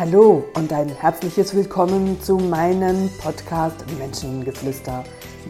[0.00, 5.04] Hallo und ein herzliches Willkommen zu meinem Podcast Menschengeflüster.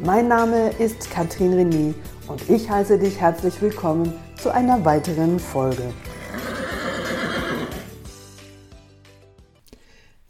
[0.05, 1.95] Mein Name ist Katrin René
[2.27, 4.13] und ich heiße dich herzlich willkommen
[4.43, 5.95] zu einer weiteren Folge.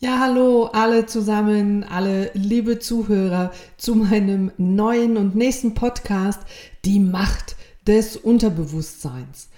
[0.01, 6.43] Ja, hallo alle zusammen, alle liebe Zuhörer zu meinem neuen und nächsten Podcast,
[6.85, 7.57] Die Macht
[7.87, 9.49] des Unterbewusstseins.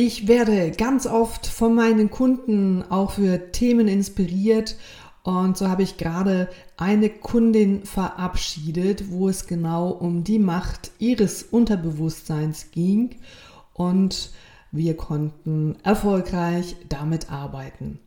[0.00, 4.76] Ich werde ganz oft von meinen Kunden auch für Themen inspiriert
[5.24, 11.42] und so habe ich gerade eine Kundin verabschiedet, wo es genau um die Macht ihres
[11.42, 13.16] Unterbewusstseins ging
[13.74, 14.30] und
[14.70, 17.98] wir konnten erfolgreich damit arbeiten.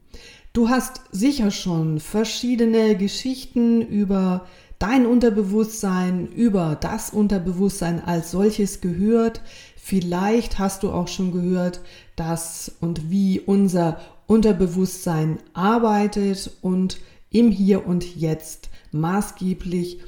[0.53, 4.48] Du hast sicher schon verschiedene Geschichten über
[4.81, 9.42] dein Unterbewusstsein, über das Unterbewusstsein als solches gehört.
[9.84, 11.81] Vielleicht hast du auch schon gehört,
[12.16, 17.00] dass und wie unser Unterbewusstsein arbeitet und
[17.31, 20.00] im Hier und Jetzt maßgeblich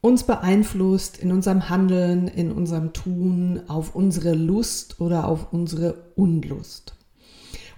[0.00, 6.96] uns beeinflusst in unserem Handeln, in unserem Tun, auf unsere Lust oder auf unsere Unlust.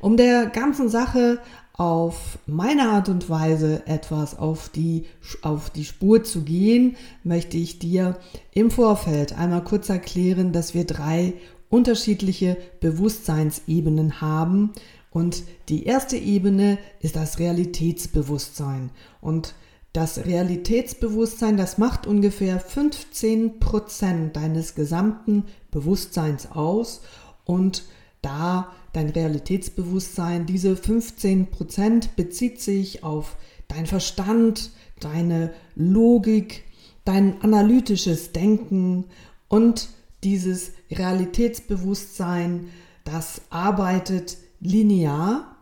[0.01, 1.39] Um der ganzen Sache
[1.77, 5.07] auf meine Art und Weise etwas auf die,
[5.43, 8.17] auf die Spur zu gehen, möchte ich dir
[8.53, 11.35] im Vorfeld einmal kurz erklären, dass wir drei
[11.69, 14.73] unterschiedliche Bewusstseinsebenen haben.
[15.11, 18.91] Und die erste Ebene ist das Realitätsbewusstsein.
[19.21, 19.55] Und
[19.93, 27.03] das Realitätsbewusstsein, das macht ungefähr 15 Prozent deines gesamten Bewusstseins aus.
[27.45, 27.85] Und
[28.23, 33.37] da dein Realitätsbewusstsein, diese 15 Prozent bezieht sich auf
[33.69, 36.65] dein Verstand, deine Logik,
[37.05, 39.05] dein analytisches Denken
[39.49, 39.89] und
[40.23, 42.69] dieses Realitätsbewusstsein,
[43.05, 45.57] das arbeitet linear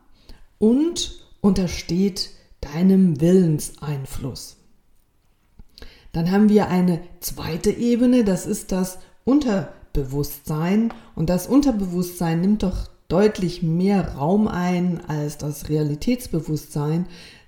[0.58, 4.58] und untersteht deinem Willenseinfluss.
[6.12, 9.82] Dann haben wir eine zweite Ebene, das ist das Unterbewusstsein.
[9.92, 10.92] Bewusstsein.
[11.14, 17.06] Und das Unterbewusstsein nimmt doch deutlich mehr Raum ein als das Realitätsbewusstsein.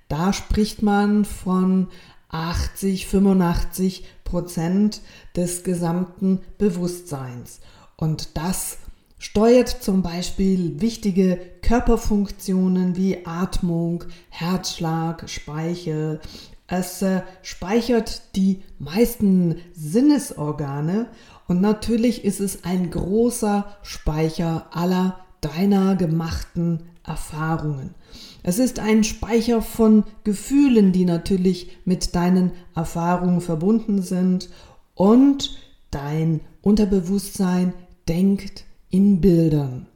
[0.08, 1.88] Da spricht man von
[2.28, 5.00] 80, 85 Prozent
[5.34, 7.60] des gesamten Bewusstseins.
[7.97, 8.76] Und das
[9.19, 16.20] steuert zum Beispiel wichtige Körperfunktionen wie Atmung, Herzschlag, Speichel.
[16.66, 21.08] Es äh, speichert die meisten Sinnesorgane
[21.46, 27.94] und natürlich ist es ein großer Speicher aller deiner gemachten Erfahrungen.
[28.43, 34.49] Es ist ein Speicher von Gefühlen, die natürlich mit deinen Erfahrungen verbunden sind
[34.94, 35.59] und
[35.91, 37.72] dein Unterbewusstsein
[38.09, 39.87] denkt in Bildern.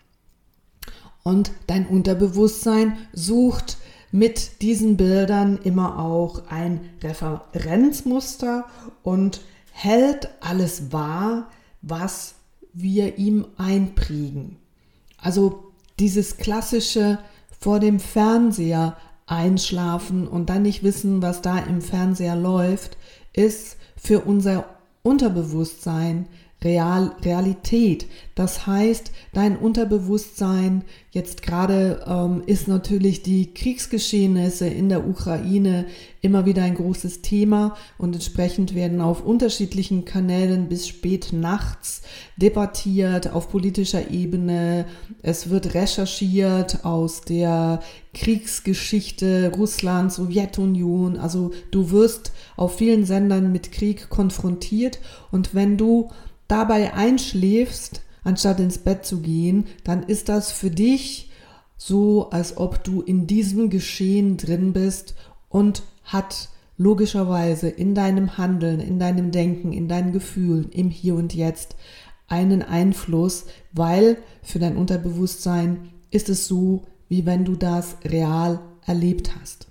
[1.23, 3.79] Und dein Unterbewusstsein sucht
[4.11, 8.65] mit diesen Bildern immer auch ein Referenzmuster
[9.03, 9.43] und
[9.73, 11.51] hält alles wahr,
[11.83, 12.35] was
[12.73, 14.57] wir ihm einprägen.
[15.29, 17.19] Also dieses klassische
[17.61, 18.97] vor dem Fernseher
[19.27, 22.97] einschlafen und dann nicht wissen, was da im Fernseher läuft,
[23.35, 24.65] ist für unser
[25.03, 26.29] Unterbewusstsein
[26.63, 28.07] Real, Realität.
[28.35, 35.87] Das heißt, dein Unterbewusstsein, jetzt gerade ähm, ist natürlich die Kriegsgeschehnisse in der Ukraine
[36.21, 42.03] immer wieder ein großes Thema und entsprechend werden auf unterschiedlichen Kanälen bis spät nachts
[42.37, 44.85] debattiert auf politischer Ebene.
[45.23, 47.81] Es wird recherchiert aus der
[48.15, 51.19] Kriegsgeschichte Russland, Sowjetunion.
[51.19, 54.99] Also du wirst auf vielen Sendern mit Krieg konfrontiert
[55.31, 56.11] und wenn du
[56.49, 61.31] dabei einschläfst, anstatt ins Bett zu gehen, dann ist das für dich
[61.77, 65.15] so, als ob du in diesem Geschehen drin bist
[65.49, 71.35] und hat logischerweise in deinem Handeln, in deinem Denken, in deinen Gefühlen, im Hier und
[71.35, 71.77] Jetzt
[72.29, 79.33] einen Einfluss, weil für dein Unterbewusstsein ist es so, wie wenn du das real erlebt
[79.41, 79.67] hast.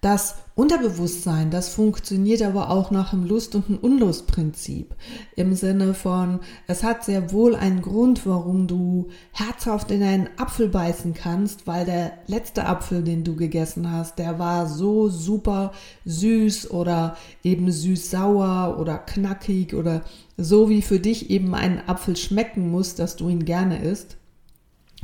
[0.00, 4.94] Das Unterbewusstsein, das funktioniert aber auch nach dem Lust- und dem Unlustprinzip.
[5.36, 10.70] Im Sinne von, es hat sehr wohl einen Grund, warum du herzhaft in einen Apfel
[10.70, 15.72] beißen kannst, weil der letzte Apfel, den du gegessen hast, der war so super
[16.06, 20.04] süß oder eben süß-sauer oder knackig oder
[20.38, 24.16] so wie für dich eben ein Apfel schmecken muss, dass du ihn gerne isst.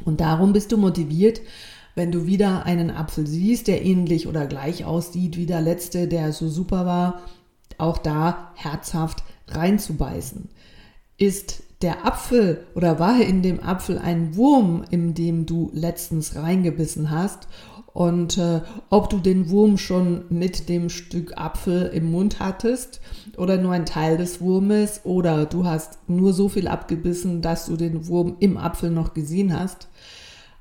[0.07, 1.43] Und darum bist du motiviert,
[1.94, 6.33] wenn du wieder einen Apfel siehst, der ähnlich oder gleich aussieht wie der letzte, der
[6.33, 7.23] so super war,
[7.79, 10.49] auch da herzhaft reinzubeißen.
[11.19, 17.11] Ist der Apfel oder war in dem Apfel ein Wurm, in dem du letztens reingebissen
[17.11, 17.49] hast
[17.93, 23.00] und äh, ob du den Wurm schon mit dem Stück Apfel im Mund hattest
[23.37, 27.77] oder nur ein Teil des Wurmes oder du hast nur so viel abgebissen, dass du
[27.77, 29.89] den Wurm im Apfel noch gesehen hast.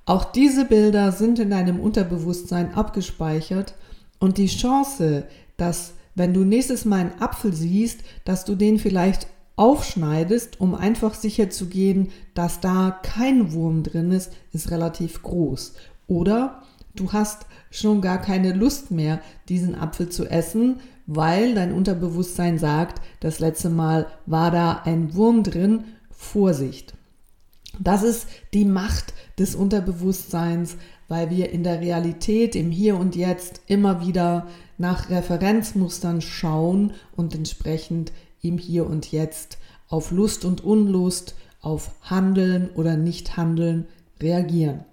[0.05, 3.75] Auch diese Bilder sind in deinem Unterbewusstsein abgespeichert
[4.19, 5.25] und die Chance,
[5.57, 11.13] dass wenn du nächstes Mal einen Apfel siehst, dass du den vielleicht aufschneidest, um einfach
[11.13, 15.73] sicher zu gehen, dass da kein Wurm drin ist, ist relativ groß.
[16.07, 16.63] Oder
[16.95, 23.01] du hast schon gar keine Lust mehr, diesen Apfel zu essen, weil dein Unterbewusstsein sagt,
[23.19, 26.93] das letzte Mal war da ein Wurm drin, Vorsicht.
[27.79, 30.77] Das ist die Macht des Unterbewusstseins,
[31.07, 34.47] weil wir in der Realität, im Hier und Jetzt immer wieder
[34.77, 39.57] nach Referenzmustern schauen und entsprechend im Hier und Jetzt
[39.89, 43.87] auf Lust und Unlust, auf Handeln oder Nichthandeln
[44.21, 44.85] reagieren.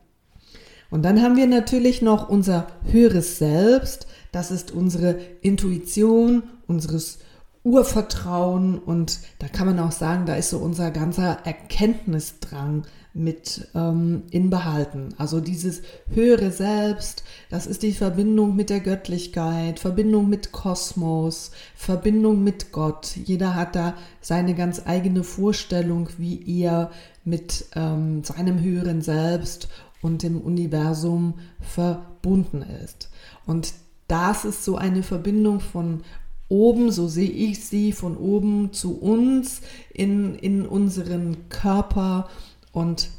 [0.91, 7.19] Und dann haben wir natürlich noch unser höheres Selbst, das ist unsere Intuition, unseres
[7.65, 12.85] Urvertrauen und da kann man auch sagen, da ist so unser ganzer Erkenntnisdrang
[13.15, 15.15] mit ähm, inbehalten.
[15.19, 22.45] Also dieses höhere Selbst, das ist die Verbindung mit der Göttlichkeit, Verbindung mit Kosmos, Verbindung
[22.45, 23.17] mit Gott.
[23.17, 26.91] Jeder hat da seine ganz eigene Vorstellung, wie er
[27.25, 29.69] mit ähm, seinem höheren Selbst
[30.01, 33.11] und dem Universum verbunden ist.
[33.47, 33.75] Und
[34.07, 36.03] das ist so eine Verbindung von
[36.49, 39.61] oben, so sehe ich sie, von oben zu uns
[39.93, 42.29] in, in unseren Körper
[42.73, 43.11] und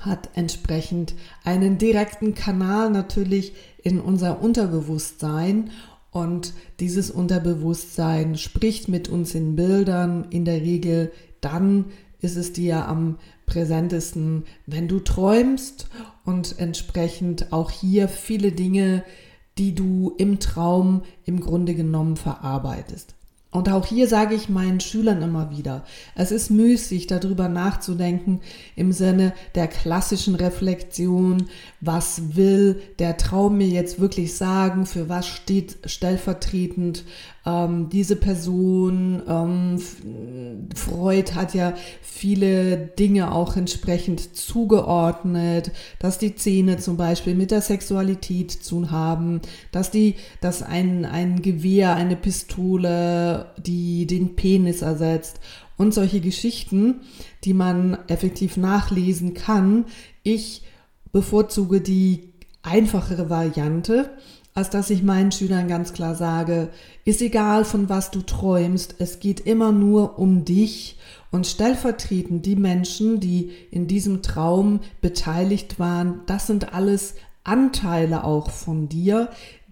[0.00, 1.14] hat entsprechend
[1.44, 5.70] einen direkten Kanal natürlich in unser Unterbewusstsein.
[6.10, 10.26] Und dieses Unterbewusstsein spricht mit uns in Bildern.
[10.30, 11.86] In der Regel dann
[12.20, 15.88] ist es dir am präsentesten, wenn du träumst
[16.24, 19.04] und entsprechend auch hier viele Dinge,
[19.58, 23.16] die du im Traum im Grunde genommen verarbeitest.
[23.56, 28.40] Und auch hier sage ich meinen Schülern immer wieder, es ist müßig, darüber nachzudenken
[28.74, 31.46] im Sinne der klassischen Reflexion,
[31.80, 37.04] was will der Traum mir jetzt wirklich sagen, für was steht stellvertretend
[37.46, 39.22] ähm, diese Person.
[39.26, 39.80] Ähm,
[40.74, 47.62] Freud hat ja viele Dinge auch entsprechend zugeordnet, dass die Zähne zum Beispiel mit der
[47.62, 49.40] Sexualität zu haben,
[49.70, 55.40] dass die, dass ein, ein Gewehr, eine Pistole, die den Penis ersetzt
[55.76, 57.00] und solche Geschichten,
[57.44, 59.84] die man effektiv nachlesen kann.
[60.22, 60.62] Ich
[61.12, 62.32] bevorzuge die
[62.62, 64.10] einfachere Variante,
[64.56, 66.70] als dass ich meinen Schülern ganz klar sage,
[67.04, 70.96] ist egal von was du träumst, es geht immer nur um dich
[71.30, 78.50] und stellvertretend die Menschen, die in diesem Traum beteiligt waren, das sind alles Anteile auch
[78.50, 79.28] von dir,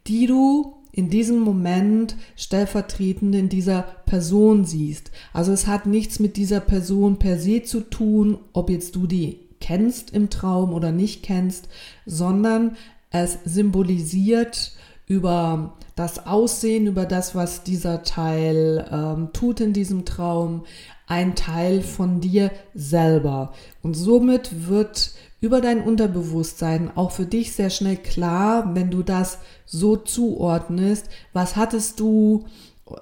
[0.07, 5.13] die du in diesem Moment stellvertretend in dieser Person siehst.
[5.33, 9.41] Also es hat nichts mit dieser Person per se zu tun, ob jetzt du die
[9.65, 11.69] kennst im Traum oder nicht kennst,
[12.05, 12.77] sondern
[13.15, 14.73] es symbolisiert
[15.07, 20.65] über das Aussehen, über das, was dieser Teil ähm, tut in diesem Traum,
[21.07, 23.53] ein Teil von dir selber.
[23.83, 29.39] Und somit wird über dein Unterbewusstsein auch für dich sehr schnell klar, wenn du das
[29.65, 32.47] so zuordnest, was hattest du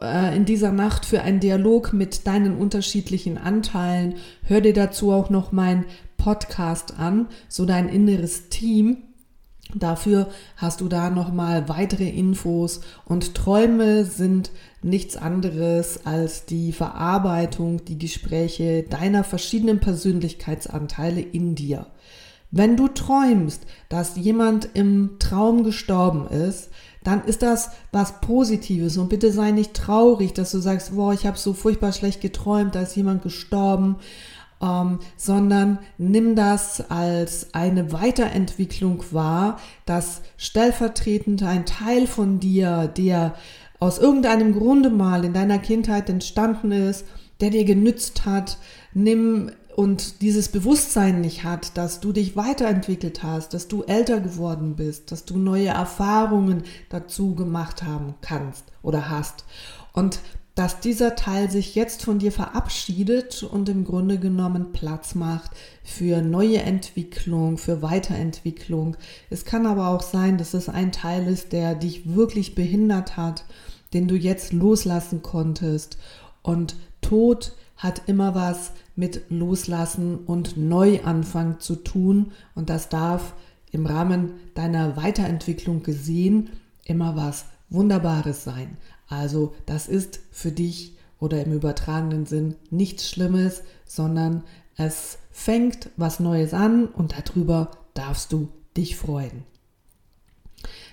[0.03, 4.17] äh, in dieser Nacht für einen Dialog mit deinen unterschiedlichen Anteilen.
[4.43, 5.87] Hör dir dazu auch noch mein
[6.19, 8.99] Podcast an, so dein inneres Team
[9.75, 12.81] Dafür hast du da nochmal weitere Infos.
[13.05, 14.51] Und Träume sind
[14.83, 21.87] nichts anderes als die Verarbeitung, die Gespräche deiner verschiedenen Persönlichkeitsanteile in dir.
[22.51, 26.69] Wenn du träumst, dass jemand im Traum gestorben ist,
[27.03, 28.99] dann ist das was Positives.
[28.99, 32.75] Und bitte sei nicht traurig, dass du sagst, boah, ich habe so furchtbar schlecht geträumt,
[32.75, 33.97] da ist jemand gestorben,
[34.63, 43.35] ähm, sondern nimm das als eine Weiterentwicklung wahr, dass stellvertretend ein Teil von dir, der
[43.81, 47.05] aus irgendeinem Grunde mal in deiner Kindheit entstanden ist,
[47.41, 48.59] der dir genützt hat,
[48.95, 54.77] nimm und dieses Bewusstsein nicht hat, dass du dich weiterentwickelt hast, dass du älter geworden
[54.77, 59.45] bist, dass du neue Erfahrungen dazu gemacht haben kannst oder hast.
[59.93, 60.21] Und
[60.55, 66.21] dass dieser Teil sich jetzt von dir verabschiedet und im Grunde genommen Platz macht für
[66.21, 68.97] neue Entwicklung, für Weiterentwicklung.
[69.31, 73.45] Es kann aber auch sein, dass es ein Teil ist, der dich wirklich behindert hat,
[73.95, 75.97] den du jetzt loslassen konntest.
[76.43, 83.35] Und Tod hat immer was mit Loslassen und Neuanfang zu tun und das darf
[83.71, 86.51] im Rahmen deiner Weiterentwicklung gesehen
[86.85, 88.77] immer was Wunderbares sein.
[89.13, 94.43] Also das ist für dich oder im übertragenen Sinn nichts Schlimmes, sondern
[94.77, 99.45] es fängt was Neues an und darüber darfst du dich freuen.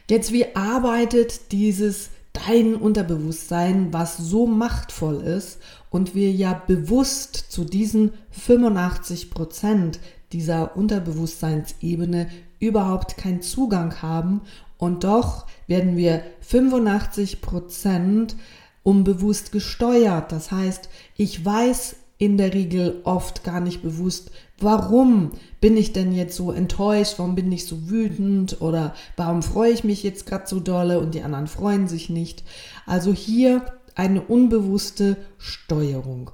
[0.09, 5.59] Jetzt, wie arbeitet dieses dein Unterbewusstsein, was so machtvoll ist
[5.89, 9.99] und wir ja bewusst zu diesen 85 Prozent
[10.31, 12.27] dieser Unterbewusstseinsebene
[12.59, 14.41] überhaupt keinen Zugang haben
[14.77, 18.36] und doch werden wir 85 Prozent
[18.83, 20.31] unbewusst gesteuert.
[20.31, 25.31] Das heißt, ich weiß in der Regel oft gar nicht bewusst, warum
[25.62, 29.83] bin ich denn jetzt so enttäuscht, warum bin ich so wütend oder warum freue ich
[29.83, 32.43] mich jetzt gerade so dolle und die anderen freuen sich nicht.
[32.86, 36.31] Also hier eine unbewusste Steuerung.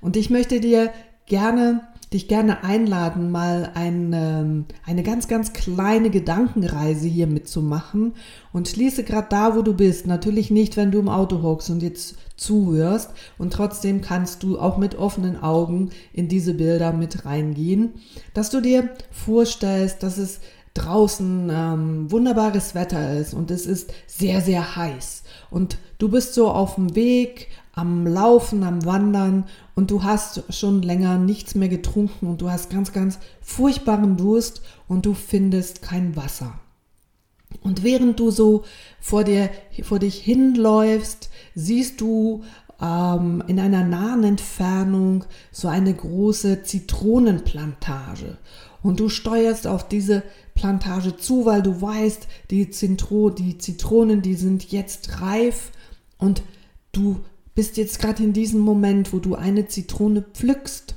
[0.00, 0.92] Und ich möchte dir
[1.26, 8.14] gerne dich gerne einladen, mal eine, eine ganz, ganz kleine Gedankenreise hier mitzumachen.
[8.52, 10.06] Und schließe gerade da, wo du bist.
[10.06, 13.10] Natürlich nicht, wenn du im Auto hockst und jetzt zuhörst.
[13.36, 17.94] Und trotzdem kannst du auch mit offenen Augen in diese Bilder mit reingehen,
[18.32, 20.40] dass du dir vorstellst, dass es
[20.74, 25.24] draußen ähm, wunderbares Wetter ist und es ist sehr, sehr heiß.
[25.50, 29.44] Und du bist so auf dem Weg am Laufen, am Wandern
[29.76, 34.62] und du hast schon länger nichts mehr getrunken und du hast ganz, ganz furchtbaren Durst
[34.88, 36.58] und du findest kein Wasser.
[37.62, 38.64] Und während du so
[39.00, 39.48] vor, dir,
[39.84, 42.42] vor dich hinläufst, siehst du
[42.82, 48.38] ähm, in einer nahen Entfernung so eine große Zitronenplantage.
[48.82, 54.34] Und du steuerst auf diese Plantage zu, weil du weißt, die, Zitro die Zitronen, die
[54.34, 55.70] sind jetzt reif
[56.18, 56.42] und
[56.90, 57.20] du
[57.58, 60.94] bist jetzt gerade in diesem Moment, wo du eine Zitrone pflückst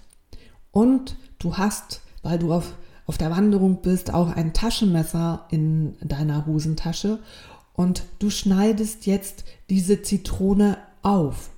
[0.70, 2.76] und du hast, weil du auf,
[3.08, 7.18] auf der Wanderung bist, auch ein Taschenmesser in deiner Hosentasche
[7.74, 11.50] und du schneidest jetzt diese Zitrone auf.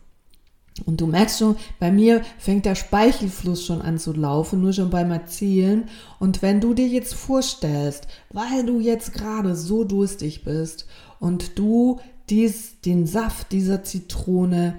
[0.86, 4.90] Und du merkst schon, bei mir fängt der Speichelfluss schon an zu laufen, nur schon
[4.90, 5.84] beim Erzählen.
[6.20, 10.88] Und wenn du dir jetzt vorstellst, weil du jetzt gerade so durstig bist
[11.20, 14.78] und du dies, den Saft dieser Zitrone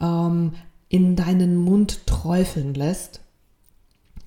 [0.00, 0.52] ähm,
[0.88, 3.20] in deinen Mund träufeln lässt,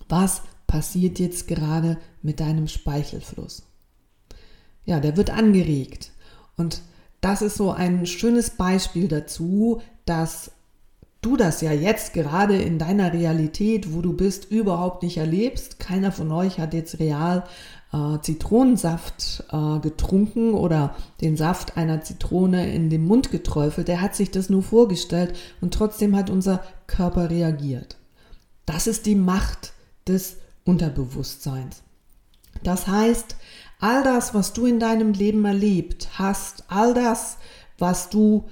[0.10, 3.63] was passiert jetzt gerade mit deinem Speichelfluss?
[4.86, 6.12] Ja, der wird angeregt.
[6.57, 6.81] Und
[7.22, 10.51] das ist so ein schönes Beispiel dazu, dass
[11.22, 15.79] du das ja jetzt gerade in deiner Realität, wo du bist, überhaupt nicht erlebst.
[15.79, 17.45] Keiner von euch hat jetzt real
[17.94, 23.88] äh, Zitronensaft äh, getrunken oder den Saft einer Zitrone in den Mund geträufelt.
[23.88, 27.98] Der hat sich das nur vorgestellt und trotzdem hat unser Körper reagiert.
[28.65, 29.74] Das ist die Macht
[30.08, 31.84] des Unterbewusstseins.
[32.63, 33.36] Das heißt,
[33.80, 37.38] all das, was du in deinem Leben erlebt hast, all das,
[37.77, 38.46] was du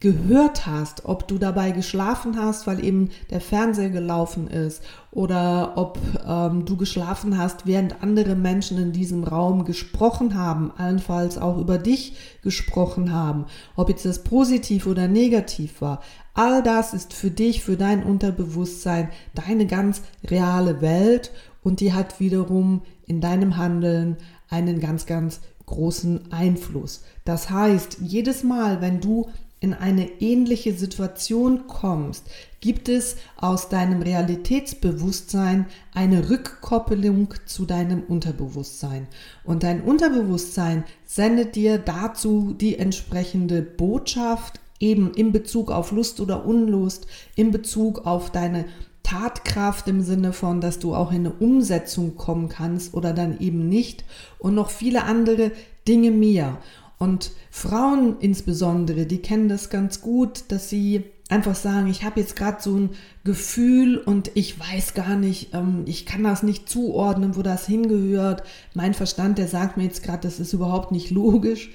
[0.00, 5.98] gehört hast, ob du dabei geschlafen hast, weil eben der Fernseher gelaufen ist oder ob
[6.26, 11.76] ähm, du geschlafen hast, während andere Menschen in diesem Raum gesprochen haben, allenfalls auch über
[11.76, 13.44] dich gesprochen haben,
[13.76, 16.00] ob jetzt das positiv oder negativ war.
[16.32, 21.30] All das ist für dich, für dein Unterbewusstsein deine ganz reale Welt
[21.62, 24.16] und die hat wiederum in deinem Handeln
[24.48, 27.02] einen ganz, ganz großen Einfluss.
[27.24, 29.28] Das heißt, jedes Mal, wenn du
[29.60, 32.26] in eine ähnliche Situation kommst,
[32.60, 39.06] gibt es aus deinem Realitätsbewusstsein eine Rückkoppelung zu deinem Unterbewusstsein.
[39.44, 46.46] Und dein Unterbewusstsein sendet dir dazu die entsprechende Botschaft, eben in Bezug auf Lust oder
[46.46, 48.64] Unlust, in Bezug auf deine
[49.02, 53.68] Tatkraft im Sinne von, dass du auch in eine Umsetzung kommen kannst oder dann eben
[53.68, 54.04] nicht
[54.38, 55.52] und noch viele andere
[55.86, 56.58] Dinge mehr.
[57.00, 62.36] Und Frauen insbesondere, die kennen das ganz gut, dass sie einfach sagen, ich habe jetzt
[62.36, 62.90] gerade so ein
[63.24, 68.42] Gefühl und ich weiß gar nicht, ähm, ich kann das nicht zuordnen, wo das hingehört.
[68.74, 71.70] Mein Verstand, der sagt mir jetzt gerade, das ist überhaupt nicht logisch.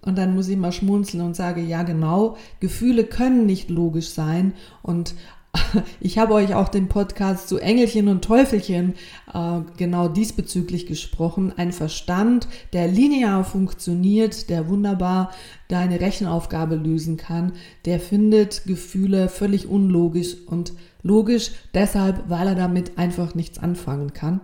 [0.00, 4.54] Und dann muss ich mal schmunzeln und sage, ja genau, Gefühle können nicht logisch sein.
[4.80, 5.16] Und
[6.00, 8.94] ich habe euch auch den Podcast zu Engelchen und Teufelchen
[9.32, 11.52] äh, genau diesbezüglich gesprochen.
[11.56, 15.30] Ein Verstand, der linear funktioniert, der wunderbar
[15.68, 17.52] deine Rechenaufgabe lösen kann,
[17.84, 20.72] der findet Gefühle völlig unlogisch und
[21.02, 24.40] logisch deshalb, weil er damit einfach nichts anfangen kann.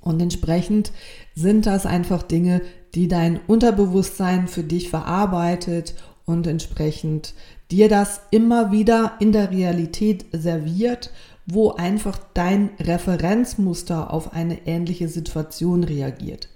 [0.00, 0.92] Und entsprechend
[1.34, 2.62] sind das einfach Dinge,
[2.94, 5.94] die dein Unterbewusstsein für dich verarbeitet
[6.24, 7.34] und entsprechend
[7.70, 11.10] dir das immer wieder in der Realität serviert,
[11.46, 16.48] wo einfach dein Referenzmuster auf eine ähnliche Situation reagiert.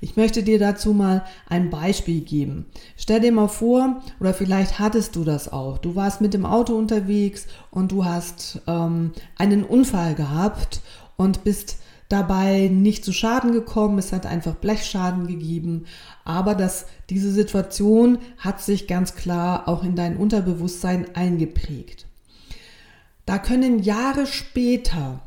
[0.00, 2.66] Ich möchte dir dazu mal ein Beispiel geben.
[2.96, 5.78] Stell dir mal vor, oder vielleicht hattest du das auch.
[5.78, 10.80] Du warst mit dem Auto unterwegs und du hast ähm, einen Unfall gehabt
[11.16, 11.78] und bist
[12.08, 13.98] dabei nicht zu Schaden gekommen.
[13.98, 15.84] Es hat einfach Blechschaden gegeben.
[16.24, 22.06] Aber das, diese Situation hat sich ganz klar auch in dein Unterbewusstsein eingeprägt.
[23.26, 25.20] Da können Jahre später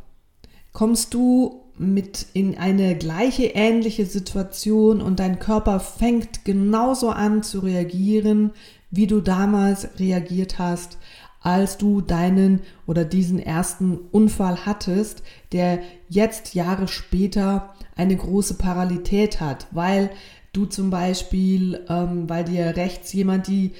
[0.73, 7.59] kommst du mit in eine gleiche ähnliche Situation und dein Körper fängt genauso an zu
[7.59, 8.51] reagieren,
[8.91, 10.97] wie du damals reagiert hast,
[11.41, 15.79] als du deinen oder diesen ersten Unfall hattest, der
[16.09, 20.09] jetzt Jahre später eine große Parallelität hat, weil
[20.53, 23.73] du zum Beispiel, ähm, weil dir rechts jemand die,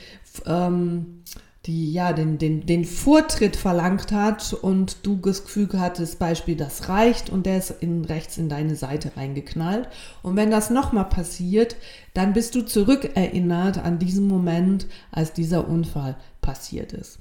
[0.46, 1.24] ähm,
[1.66, 6.90] die ja den, den, den Vortritt verlangt hat und du das Gefühl hattest, Beispiel, das
[6.90, 9.88] reicht und der ist in, rechts in deine Seite reingeknallt.
[10.24, 11.76] Und wenn das nochmal passiert,
[12.16, 17.20] dann bist du zurückerinnert an diesen Moment, als dieser Unfall passiert ist.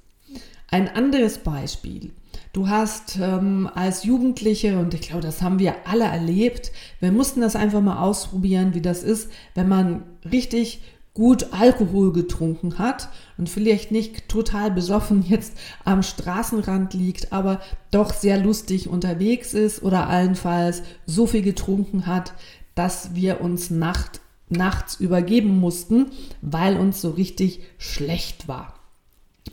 [0.69, 2.12] Ein anderes Beispiel.
[2.52, 7.40] Du hast ähm, als Jugendliche, und ich glaube, das haben wir alle erlebt, wir mussten
[7.40, 10.83] das einfach mal ausprobieren, wie das ist, wenn man richtig
[11.14, 17.61] gut Alkohol getrunken hat und vielleicht nicht total besoffen jetzt am Straßenrand liegt, aber
[17.92, 22.33] doch sehr lustig unterwegs ist oder allenfalls so viel getrunken hat,
[22.75, 26.07] dass wir uns Nacht, nachts übergeben mussten,
[26.42, 28.80] weil uns so richtig schlecht war.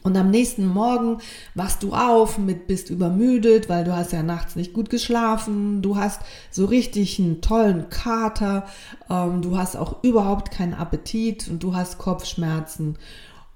[0.03, 1.17] Und am nächsten Morgen
[1.53, 5.98] wachst du auf, mit, bist übermüdet, weil du hast ja nachts nicht gut geschlafen, du
[5.98, 8.67] hast so richtig einen tollen Kater,
[9.10, 12.98] ähm, du hast auch überhaupt keinen Appetit und du hast Kopfschmerzen.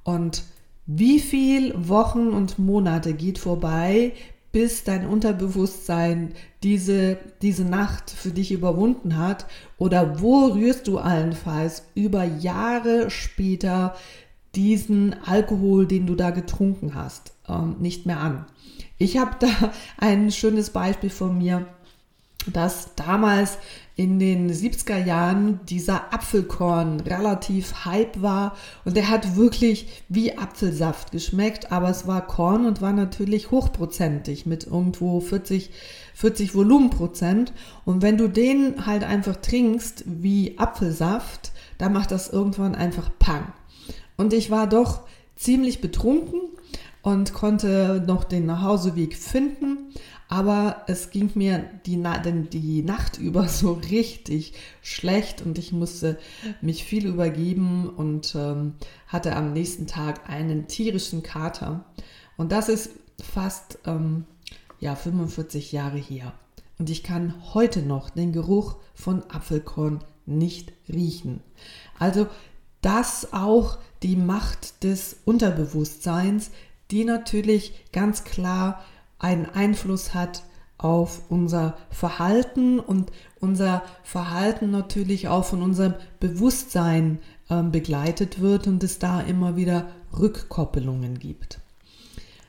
[0.04, 0.44] Und
[0.86, 4.14] wie viel Wochen und Monate geht vorbei,
[4.52, 6.34] bis dein Unterbewusstsein
[6.64, 9.46] diese, diese Nacht für dich überwunden hat?
[9.78, 13.96] Oder wo rührst du allenfalls über Jahre später
[14.56, 18.46] diesen Alkohol, den du da getrunken hast, ähm, nicht mehr an.
[18.98, 19.48] Ich habe da
[19.98, 21.68] ein schönes Beispiel von mir,
[22.52, 23.58] dass damals
[23.96, 31.12] in den 70er Jahren dieser Apfelkorn relativ hype war und der hat wirklich wie Apfelsaft
[31.12, 35.70] geschmeckt, aber es war Korn und war natürlich hochprozentig mit irgendwo 40,
[36.16, 37.54] 40 Volumenprozent
[37.86, 43.54] und wenn du den halt einfach trinkst wie Apfelsaft, dann macht das irgendwann einfach Pang.
[44.22, 45.00] Und ich war doch
[45.36, 46.42] ziemlich betrunken
[47.02, 49.96] und konnte noch den Nachhauseweg finden.
[50.28, 54.54] Aber es ging mir die, Na die Nacht über so richtig
[54.84, 56.20] schlecht und ich musste
[56.62, 58.76] mich viel übergeben und ähm,
[59.08, 61.86] hatte am nächsten Tag einen tierischen Kater.
[62.38, 62.92] Und das ist
[63.24, 64.26] fast ähm,
[64.80, 66.32] ja, 45 Jahre her.
[66.78, 71.42] Und ich kann heute noch den Geruch von Apfelkorn nicht riechen.
[71.98, 72.28] Also
[72.82, 76.52] das auch die Macht des Unterbewusstseins,
[76.90, 78.84] die natürlich ganz klar
[79.20, 80.44] einen Einfluss hat
[80.78, 88.84] auf unser Verhalten und unser Verhalten natürlich auch von unserem Bewusstsein äh, begleitet wird und
[88.84, 91.60] es da immer wieder Rückkoppelungen gibt.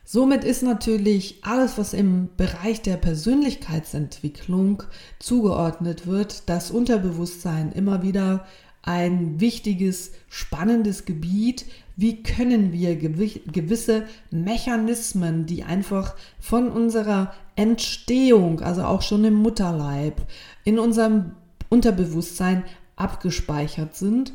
[0.04, 4.82] Somit ist natürlich alles, was im Bereich der Persönlichkeitsentwicklung
[5.18, 8.46] zugeordnet wird, das Unterbewusstsein immer wieder
[8.82, 11.66] ein wichtiges, spannendes Gebiet.
[11.96, 20.22] Wie können wir gewisse Mechanismen, die einfach von unserer Entstehung, also auch schon im Mutterleib,
[20.64, 21.32] in unserem
[21.68, 22.64] Unterbewusstsein
[22.96, 24.32] abgespeichert sind,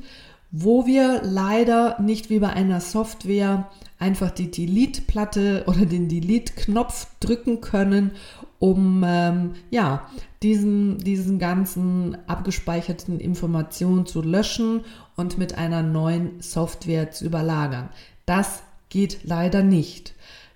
[0.52, 7.62] wo wir leider nicht wie bei einer Software einfach die Delete-Platte oder den Delete-Knopf drücken
[7.62, 8.12] können,
[8.60, 10.08] um ähm, ja,
[10.42, 14.82] diesen, diesen ganzen abgespeicherten Informationen zu löschen
[15.16, 17.90] und mit einer neuen Software zu überlagern.
[18.26, 20.14] Das geht leider nicht.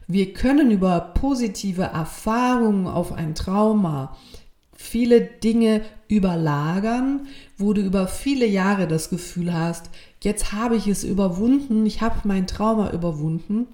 [0.08, 4.18] Wir können über positive Erfahrungen auf ein Trauma
[4.82, 9.90] viele Dinge überlagern, wo du über viele Jahre das Gefühl hast,
[10.22, 13.68] jetzt habe ich es überwunden, ich habe mein Trauma überwunden.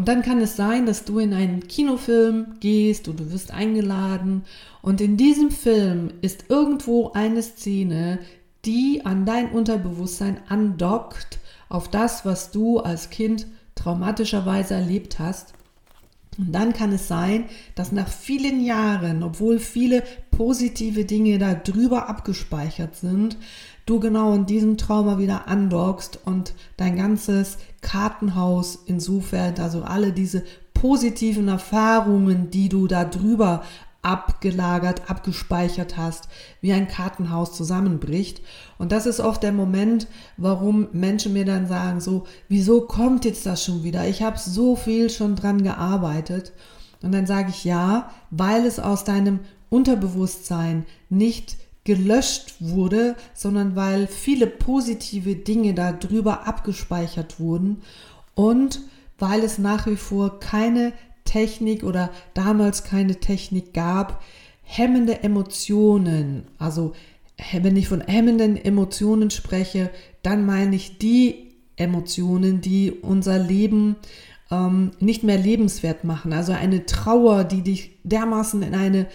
[0.00, 4.46] Und dann kann es sein, dass du in einen Kinofilm gehst und du wirst eingeladen
[4.80, 8.18] und in diesem Film ist irgendwo eine Szene,
[8.64, 15.52] die an dein Unterbewusstsein andockt, auf das, was du als Kind traumatischerweise erlebt hast.
[16.38, 22.08] Und dann kann es sein, dass nach vielen Jahren, obwohl viele positive Dinge da drüber
[22.08, 23.36] abgespeichert sind,
[23.90, 30.44] du genau in diesem Trauma wieder andockst und dein ganzes Kartenhaus insofern, also alle diese
[30.74, 33.62] positiven Erfahrungen, die du da drüber
[34.02, 36.28] abgelagert, abgespeichert hast,
[36.60, 38.40] wie ein Kartenhaus zusammenbricht.
[38.78, 43.44] Und das ist oft der Moment, warum Menschen mir dann sagen, so, wieso kommt jetzt
[43.44, 44.06] das schon wieder?
[44.06, 46.52] Ich habe so viel schon dran gearbeitet.
[47.02, 51.58] Und dann sage ich ja, weil es aus deinem Unterbewusstsein nicht
[51.90, 57.82] gelöscht wurde, sondern weil viele positive Dinge darüber abgespeichert wurden
[58.36, 58.80] und
[59.18, 60.92] weil es nach wie vor keine
[61.24, 64.22] Technik oder damals keine Technik gab,
[64.62, 66.92] hemmende Emotionen, also
[67.52, 69.90] wenn ich von hemmenden Emotionen spreche,
[70.22, 73.96] dann meine ich die Emotionen, die unser Leben
[74.52, 76.32] ähm, nicht mehr lebenswert machen.
[76.32, 79.06] Also eine Trauer, die dich dermaßen in eine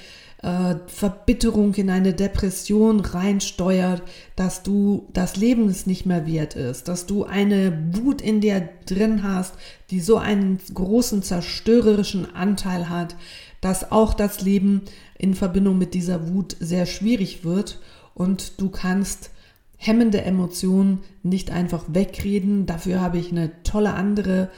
[0.46, 4.04] äh, Verbitterung, in eine Depression reinsteuert,
[4.36, 8.70] dass du das Leben es nicht mehr wert ist, dass du eine Wut in dir
[8.86, 9.56] drin hast,
[9.90, 13.16] die so einen großen zerstörerischen Anteil hat,
[13.60, 14.84] dass auch das Leben
[15.18, 17.80] in Verbindung mit dieser Wut sehr schwierig wird
[18.14, 19.32] und du kannst
[19.78, 22.68] hemmende Emotionen nicht einfach wegreden.
[22.68, 24.52] Dafür habe ich eine tolle andere,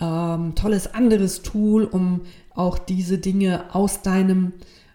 [0.00, 2.22] ähm, tolles anderes Tool, um
[2.54, 4.54] auch diese Dinge aus deinem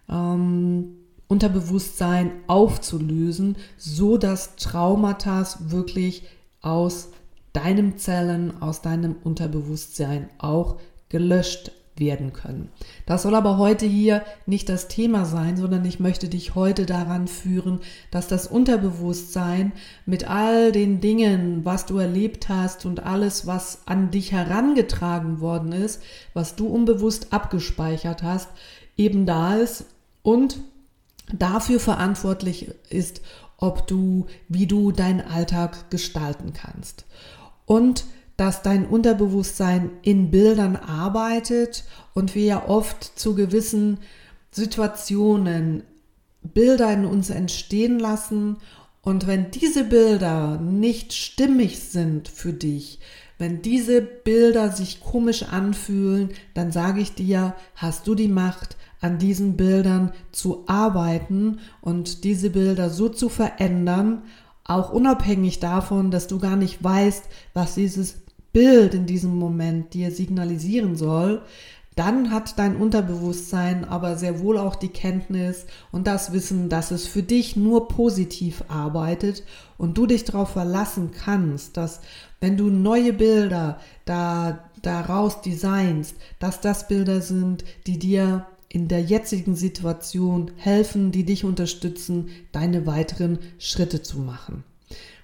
[0.09, 0.95] ähm,
[1.27, 6.23] Unterbewusstsein aufzulösen, so dass Traumata wirklich
[6.61, 7.09] aus
[7.53, 10.77] deinem Zellen, aus deinem Unterbewusstsein auch
[11.09, 12.69] gelöscht werden können.
[13.05, 17.27] Das soll aber heute hier nicht das Thema sein, sondern ich möchte dich heute daran
[17.27, 19.73] führen, dass das Unterbewusstsein
[20.05, 25.73] mit all den Dingen, was du erlebt hast und alles, was an dich herangetragen worden
[25.73, 26.01] ist,
[26.33, 28.49] was du unbewusst abgespeichert hast,
[28.97, 29.85] eben da ist
[30.21, 30.59] und
[31.31, 33.21] dafür verantwortlich ist,
[33.57, 37.05] ob du, wie du deinen Alltag gestalten kannst.
[37.65, 38.05] Und
[38.37, 43.99] dass dein Unterbewusstsein in Bildern arbeitet und wir ja oft zu gewissen
[44.51, 45.83] Situationen
[46.41, 48.57] Bilder in uns entstehen lassen
[49.01, 52.99] und wenn diese Bilder nicht stimmig sind für dich,
[53.37, 59.17] wenn diese Bilder sich komisch anfühlen, dann sage ich dir, hast du die Macht, an
[59.17, 64.23] diesen Bildern zu arbeiten und diese Bilder so zu verändern,
[64.63, 70.11] auch unabhängig davon, dass du gar nicht weißt, was dieses Bild in diesem Moment dir
[70.11, 71.41] signalisieren soll,
[71.95, 77.07] dann hat dein Unterbewusstsein aber sehr wohl auch die Kenntnis und das Wissen, dass es
[77.07, 79.43] für dich nur positiv arbeitet
[79.77, 81.99] und du dich darauf verlassen kannst, dass
[82.39, 89.01] wenn du neue Bilder da daraus designst, dass das Bilder sind, die dir in der
[89.01, 94.63] jetzigen Situation helfen, die dich unterstützen, deine weiteren Schritte zu machen.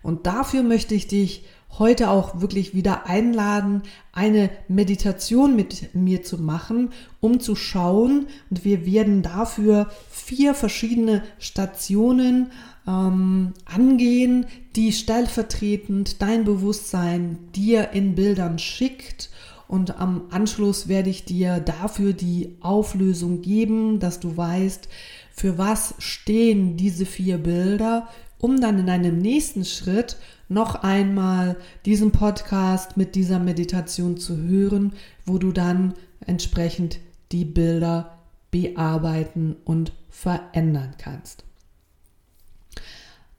[0.01, 1.45] Und dafür möchte ich dich
[1.77, 8.27] heute auch wirklich wieder einladen, eine Meditation mit mir zu machen, um zu schauen.
[8.49, 12.51] Und wir werden dafür vier verschiedene Stationen
[12.88, 19.29] ähm, angehen, die stellvertretend dein Bewusstsein dir in Bildern schickt
[19.67, 24.88] und am Anschluss werde ich dir dafür die Auflösung geben, dass du weißt,
[25.32, 30.17] für was stehen diese vier Bilder, um dann in einem nächsten Schritt
[30.49, 34.93] noch einmal diesen Podcast mit dieser Meditation zu hören,
[35.25, 36.99] wo du dann entsprechend
[37.32, 38.19] die Bilder
[38.51, 41.44] bearbeiten und verändern kannst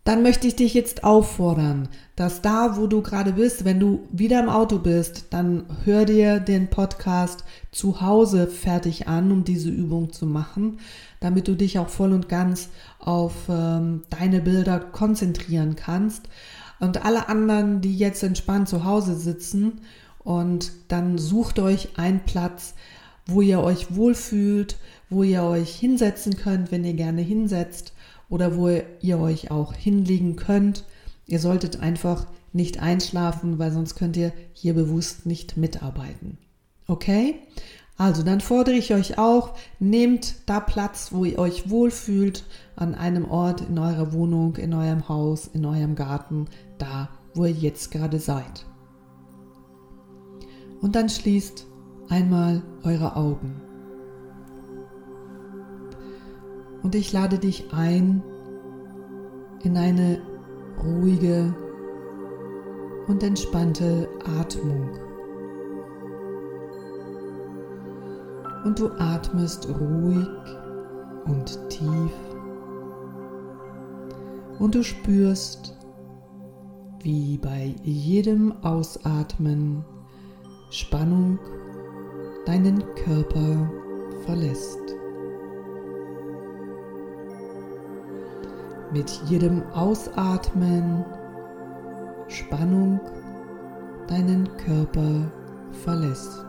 [0.06, 4.40] dann möchte ich dich jetzt auffordern, dass da, wo du gerade bist, wenn du wieder
[4.40, 10.12] im Auto bist, dann hör dir den Podcast zu Hause fertig an, um diese Übung
[10.12, 10.78] zu machen,
[11.18, 12.68] damit du dich auch voll und ganz
[13.00, 16.28] auf ähm, deine Bilder konzentrieren kannst.
[16.78, 19.80] Und alle anderen, die jetzt entspannt zu Hause sitzen,
[20.26, 22.74] und dann sucht euch einen Platz,
[23.26, 24.76] wo ihr euch wohlfühlt,
[25.08, 27.92] wo ihr euch hinsetzen könnt, wenn ihr gerne hinsetzt
[28.28, 30.84] oder wo ihr euch auch hinlegen könnt.
[31.26, 36.38] Ihr solltet einfach nicht einschlafen, weil sonst könnt ihr hier bewusst nicht mitarbeiten.
[36.86, 37.40] Okay?
[37.98, 42.44] Also dann fordere ich euch auch, nehmt da Platz, wo ihr euch wohlfühlt,
[42.76, 47.52] an einem Ort in eurer Wohnung, in eurem Haus, in eurem Garten, da, wo ihr
[47.52, 48.66] jetzt gerade seid.
[50.82, 51.66] Und dann schließt
[52.10, 53.62] einmal eure Augen.
[56.86, 58.22] Und ich lade dich ein
[59.64, 60.20] in eine
[60.84, 61.52] ruhige
[63.08, 64.90] und entspannte Atmung.
[68.64, 70.28] Und du atmest ruhig
[71.24, 72.12] und tief.
[74.60, 75.76] Und du spürst,
[77.00, 79.84] wie bei jedem Ausatmen
[80.70, 81.40] Spannung
[82.46, 83.72] deinen Körper
[84.24, 84.85] verlässt.
[88.96, 91.04] Mit jedem Ausatmen
[92.28, 92.98] Spannung
[94.08, 95.30] deinen Körper
[95.84, 96.46] verlässt.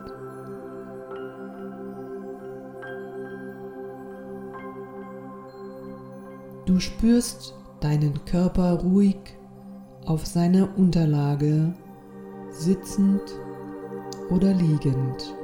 [6.64, 9.18] Du spürst deinen Körper ruhig
[10.06, 11.74] auf seiner Unterlage,
[12.50, 13.22] sitzend
[14.30, 15.34] oder liegend.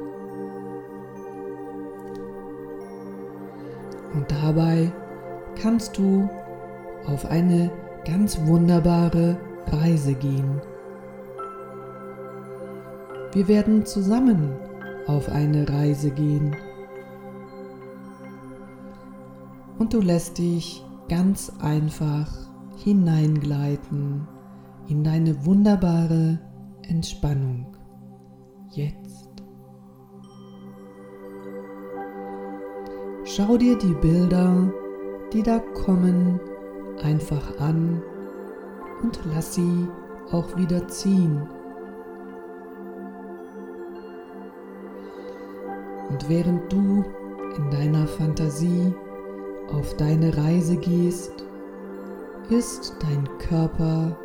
[4.14, 4.90] Und dabei
[5.61, 6.31] kannst du
[7.07, 7.71] auf eine
[8.05, 9.37] ganz wunderbare
[9.67, 10.61] Reise gehen.
[13.33, 14.53] Wir werden zusammen
[15.07, 16.57] auf eine Reise gehen.
[19.79, 22.31] Und du lässt dich ganz einfach
[22.77, 24.27] hineingleiten
[24.88, 26.38] in deine wunderbare
[26.83, 27.67] Entspannung.
[28.71, 29.29] Jetzt.
[33.25, 34.73] Schau dir die Bilder,
[35.33, 36.38] die da kommen,
[37.05, 38.03] einfach an
[39.03, 39.88] und lass sie
[40.33, 41.47] auch wieder ziehen.
[46.09, 47.05] Und während du
[47.57, 48.95] in deiner Fantasie
[49.73, 51.45] auf deine Reise gehst,
[52.51, 54.17] ist dein Körper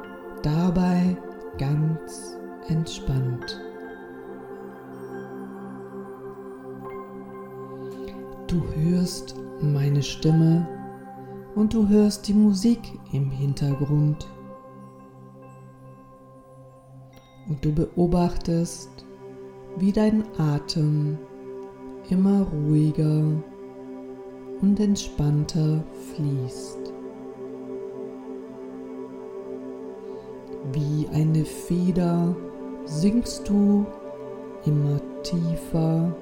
[0.43, 1.17] dabei
[1.57, 2.37] ganz
[2.67, 3.61] entspannt.
[8.47, 10.67] Du hörst meine Stimme
[11.59, 12.79] und du hörst die Musik
[13.11, 14.25] im Hintergrund.
[17.49, 18.89] Und du beobachtest,
[19.75, 21.17] wie dein Atem
[22.09, 23.23] immer ruhiger
[24.61, 25.83] und entspannter
[26.15, 26.93] fließt.
[30.71, 32.37] Wie eine Feder
[32.85, 33.85] sinkst du
[34.65, 36.15] immer tiefer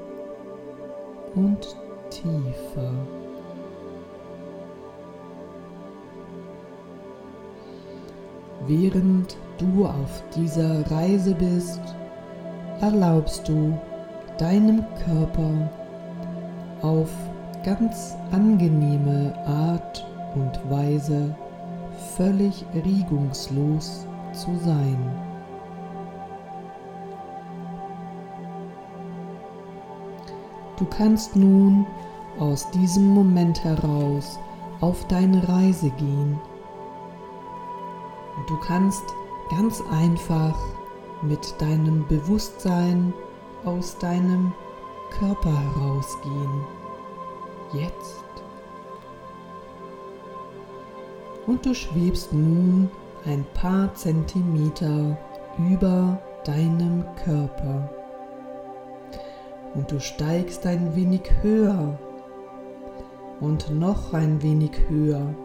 [1.35, 1.77] und
[2.09, 3.26] tiefer.
[8.67, 11.81] Während du auf dieser Reise bist,
[12.81, 13.79] erlaubst du
[14.37, 15.71] deinem Körper
[16.81, 17.09] auf
[17.63, 21.33] ganz angenehme Art und Weise
[22.17, 24.97] völlig regungslos zu sein.
[30.77, 31.87] Du kannst nun
[32.37, 34.37] aus diesem Moment heraus
[34.81, 36.37] auf deine Reise gehen.
[38.47, 39.03] Du kannst
[39.49, 40.57] ganz einfach
[41.21, 43.13] mit deinem Bewusstsein
[43.65, 44.53] aus deinem
[45.19, 46.65] Körper herausgehen.
[47.73, 48.23] Jetzt.
[51.45, 52.89] Und du schwebst nun
[53.25, 55.17] ein paar Zentimeter
[55.69, 57.89] über deinem Körper.
[59.75, 61.99] Und du steigst ein wenig höher
[63.41, 65.35] und noch ein wenig höher.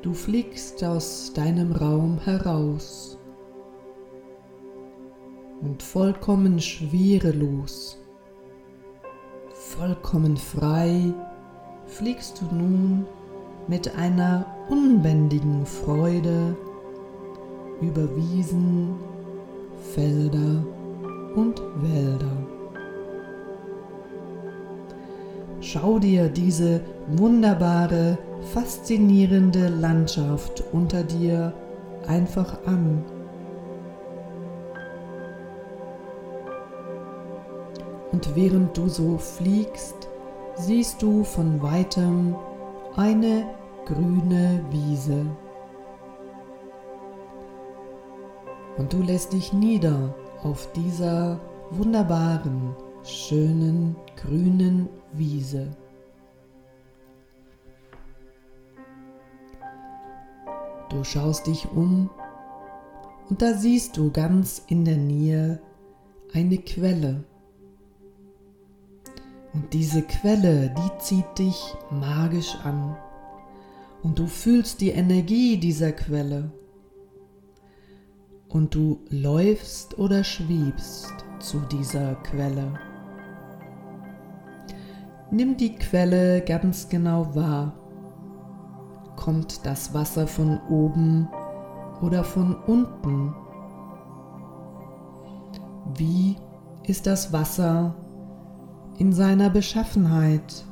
[0.00, 3.18] Du fliegst aus deinem Raum heraus
[5.60, 7.98] und vollkommen schwerelos,
[9.52, 11.12] vollkommen frei
[11.86, 13.06] fliegst du nun
[13.66, 16.56] mit einer unbändigen Freude
[17.80, 18.94] über Wiesen,
[19.94, 20.64] Felder
[21.34, 22.46] und Wälder.
[25.60, 28.16] Schau dir diese wunderbare,
[28.52, 31.52] faszinierende Landschaft unter dir
[32.06, 33.04] einfach an.
[38.12, 40.08] Und während du so fliegst,
[40.56, 42.34] siehst du von weitem
[42.96, 43.44] eine
[43.84, 45.26] grüne Wiese.
[48.76, 55.68] Und du lässt dich nieder auf dieser wunderbaren, schönen, grünen Wiese.
[60.98, 62.10] Du schaust dich um
[63.30, 65.62] und da siehst du ganz in der Nähe
[66.34, 67.22] eine Quelle.
[69.54, 72.96] Und diese Quelle, die zieht dich magisch an.
[74.02, 76.50] Und du fühlst die Energie dieser Quelle.
[78.48, 82.76] Und du läufst oder schwebst zu dieser Quelle.
[85.30, 87.87] Nimm die Quelle ganz genau wahr.
[89.18, 91.28] Kommt das Wasser von oben
[92.00, 93.34] oder von unten?
[95.96, 96.36] Wie
[96.84, 97.96] ist das Wasser
[98.96, 100.64] in seiner Beschaffenheit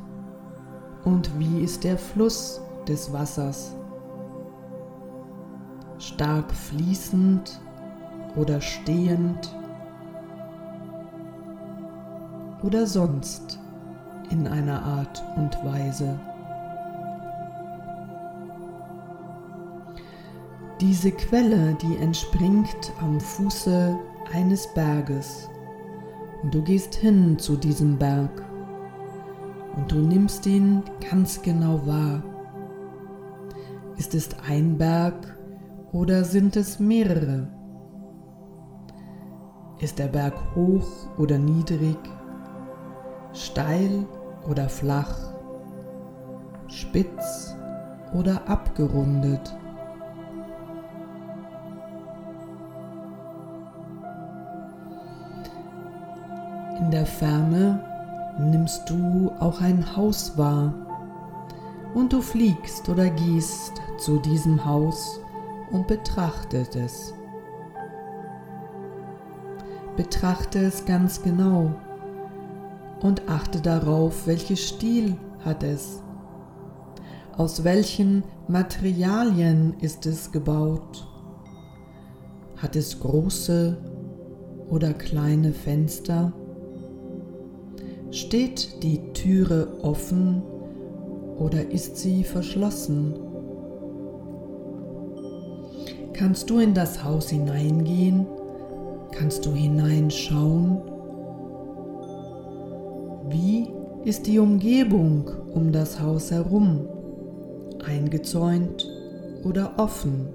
[1.04, 3.74] und wie ist der Fluss des Wassers?
[5.98, 7.60] Stark fließend
[8.36, 9.56] oder stehend
[12.62, 13.58] oder sonst
[14.30, 16.16] in einer Art und Weise.
[20.80, 23.98] Diese Quelle, die entspringt am Fuße
[24.34, 25.48] eines Berges.
[26.42, 28.44] Und du gehst hin zu diesem Berg
[29.74, 32.22] und du nimmst ihn ganz genau wahr.
[33.96, 35.38] Ist es ein Berg
[35.92, 37.48] oder sind es mehrere?
[39.78, 41.98] Ist der Berg hoch oder niedrig,
[43.32, 44.06] steil
[44.46, 45.32] oder flach,
[46.68, 47.56] spitz
[48.12, 49.56] oder abgerundet?
[57.06, 57.80] Der Ferne
[58.36, 60.74] nimmst du auch ein Haus wahr
[61.94, 65.20] und du fliegst oder gehst zu diesem Haus
[65.70, 67.14] und betrachtest es.
[69.96, 71.74] Betrachte es ganz genau
[73.00, 76.02] und achte darauf, welches Stil hat es.
[77.36, 81.06] Aus welchen Materialien ist es gebaut?
[82.56, 83.76] Hat es große
[84.68, 86.32] oder kleine Fenster?
[88.16, 90.40] Steht die Türe offen
[91.36, 93.12] oder ist sie verschlossen?
[96.14, 98.26] Kannst du in das Haus hineingehen?
[99.12, 100.80] Kannst du hineinschauen?
[103.28, 103.68] Wie
[104.06, 106.88] ist die Umgebung um das Haus herum?
[107.84, 108.88] Eingezäunt
[109.44, 110.26] oder offen?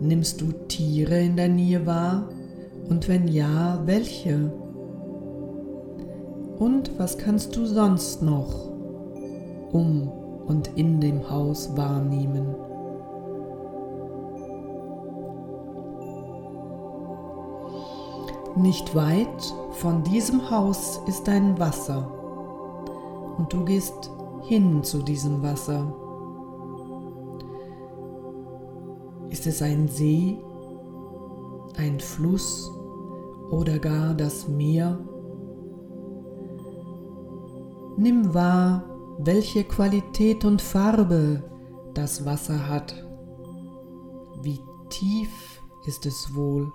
[0.00, 2.30] Nimmst du Tiere in der Nähe wahr?
[2.88, 4.50] Und wenn ja, welche?
[6.62, 8.68] Und was kannst du sonst noch
[9.72, 10.08] um
[10.46, 12.54] und in dem Haus wahrnehmen?
[18.54, 19.26] Nicht weit
[19.72, 22.08] von diesem Haus ist ein Wasser
[23.38, 25.92] und du gehst hin zu diesem Wasser.
[29.30, 30.38] Ist es ein See,
[31.76, 32.70] ein Fluss
[33.50, 34.96] oder gar das Meer?
[38.02, 38.82] Nimm wahr,
[39.18, 41.40] welche Qualität und Farbe
[41.94, 42.94] das Wasser hat.
[44.40, 44.58] Wie
[44.90, 46.72] tief ist es wohl?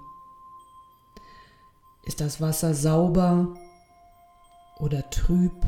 [2.06, 3.54] Ist das Wasser sauber
[4.80, 5.66] oder trüb?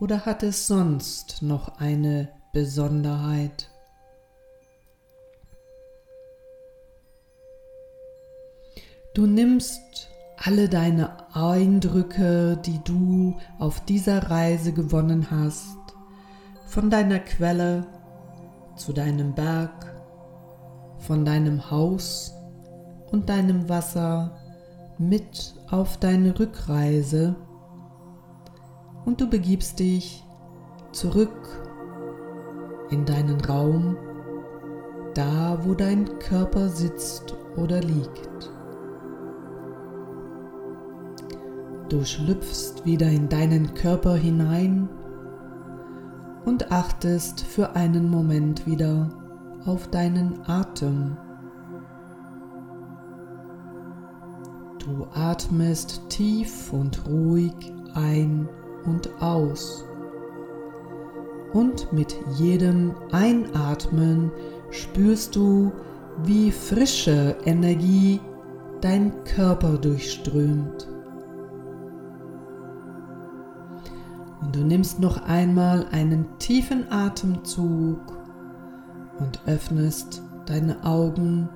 [0.00, 3.70] Oder hat es sonst noch eine Besonderheit?
[9.14, 10.09] Du nimmst
[10.42, 15.76] alle deine Eindrücke, die du auf dieser Reise gewonnen hast,
[16.64, 17.86] von deiner Quelle
[18.74, 19.94] zu deinem Berg,
[20.98, 22.32] von deinem Haus
[23.10, 24.38] und deinem Wasser
[24.96, 27.36] mit auf deine Rückreise
[29.04, 30.24] und du begibst dich
[30.92, 31.48] zurück
[32.90, 33.96] in deinen Raum,
[35.14, 38.50] da wo dein Körper sitzt oder liegt.
[41.90, 44.88] Du schlüpfst wieder in deinen Körper hinein
[46.44, 49.10] und achtest für einen Moment wieder
[49.66, 51.16] auf deinen Atem.
[54.78, 57.54] Du atmest tief und ruhig
[57.94, 58.48] ein
[58.84, 59.84] und aus.
[61.52, 64.30] Und mit jedem Einatmen
[64.70, 65.72] spürst du,
[66.22, 68.20] wie frische Energie
[68.80, 70.86] dein Körper durchströmt.
[74.52, 78.00] Du nimmst noch einmal einen tiefen Atemzug
[79.20, 81.48] und öffnest deine Augen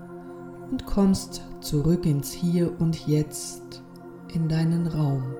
[0.71, 3.83] und kommst zurück ins Hier und Jetzt
[4.33, 5.35] in deinen Raum.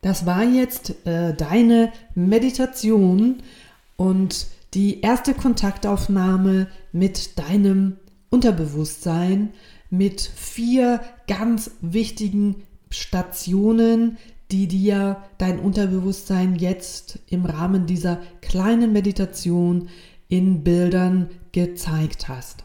[0.00, 3.42] Das war jetzt äh, deine Meditation
[3.96, 7.98] und die erste Kontaktaufnahme mit deinem
[8.36, 9.54] Unterbewusstsein
[9.88, 12.56] mit vier ganz wichtigen
[12.90, 14.18] Stationen,
[14.50, 19.88] die dir dein Unterbewusstsein jetzt im Rahmen dieser kleinen Meditation
[20.28, 22.64] in Bildern gezeigt hast.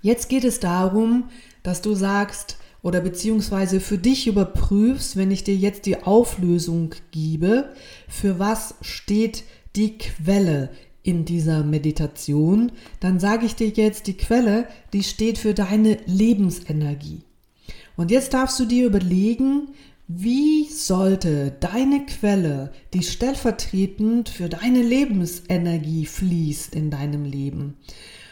[0.00, 1.24] Jetzt geht es darum,
[1.62, 7.74] dass du sagst oder beziehungsweise für dich überprüfst, wenn ich dir jetzt die Auflösung gebe,
[8.08, 9.44] für was steht
[9.76, 10.70] die Quelle
[11.08, 17.22] in dieser Meditation, dann sage ich dir jetzt, die Quelle, die steht für deine Lebensenergie.
[17.96, 19.68] Und jetzt darfst du dir überlegen,
[20.10, 27.76] Wie sollte deine Quelle, die stellvertretend für deine Lebensenergie fließt in deinem Leben,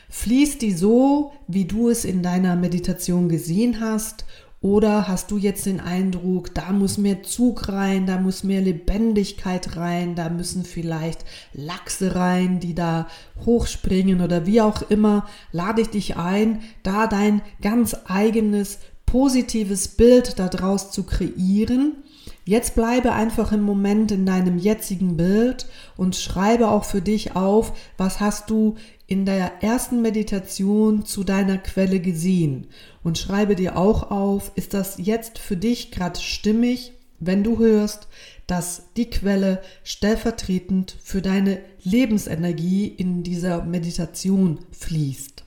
[0.08, 4.24] fließt die so, wie du es in deiner Meditation gesehen hast
[4.66, 9.76] oder hast du jetzt den Eindruck, da muss mehr Zug rein, da muss mehr Lebendigkeit
[9.76, 13.06] rein, da müssen vielleicht Lachse rein, die da
[13.44, 20.40] hochspringen oder wie auch immer, lade ich dich ein, da dein ganz eigenes positives Bild
[20.40, 22.02] daraus zu kreieren.
[22.44, 27.72] Jetzt bleibe einfach im Moment in deinem jetzigen Bild und schreibe auch für dich auf,
[27.98, 28.74] was hast du
[29.06, 32.66] in der ersten Meditation zu deiner Quelle gesehen.
[33.06, 38.08] Und schreibe dir auch auf, ist das jetzt für dich gerade stimmig, wenn du hörst,
[38.48, 45.44] dass die Quelle stellvertretend für deine Lebensenergie in dieser Meditation fließt.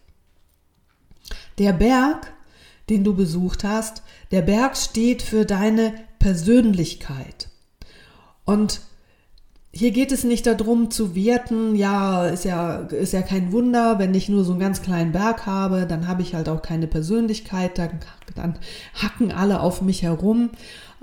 [1.57, 2.34] Der Berg
[2.89, 4.03] den du besucht hast.
[4.32, 7.49] Der Berg steht für deine Persönlichkeit.
[8.45, 8.82] Und
[9.80, 14.13] hier geht es nicht darum zu werten, ja, ist ja, ist ja kein Wunder, wenn
[14.13, 17.77] ich nur so einen ganz kleinen Berg habe, dann habe ich halt auch keine Persönlichkeit,
[17.77, 18.01] dann,
[18.36, 18.55] dann
[18.93, 20.49] hacken alle auf mich herum,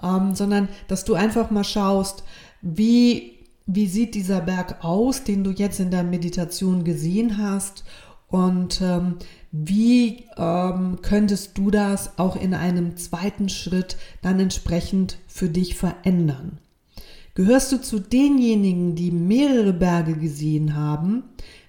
[0.02, 2.22] ähm, sondern dass du einfach mal schaust,
[2.60, 7.82] wie, wie sieht dieser Berg aus, den du jetzt in der Meditation gesehen hast
[8.28, 9.14] und ähm,
[9.52, 16.58] wie ähm, könntest du das auch in einem zweiten Schritt dann entsprechend für dich verändern?
[17.36, 21.24] Gehörst du zu denjenigen, die mehrere Berge gesehen haben,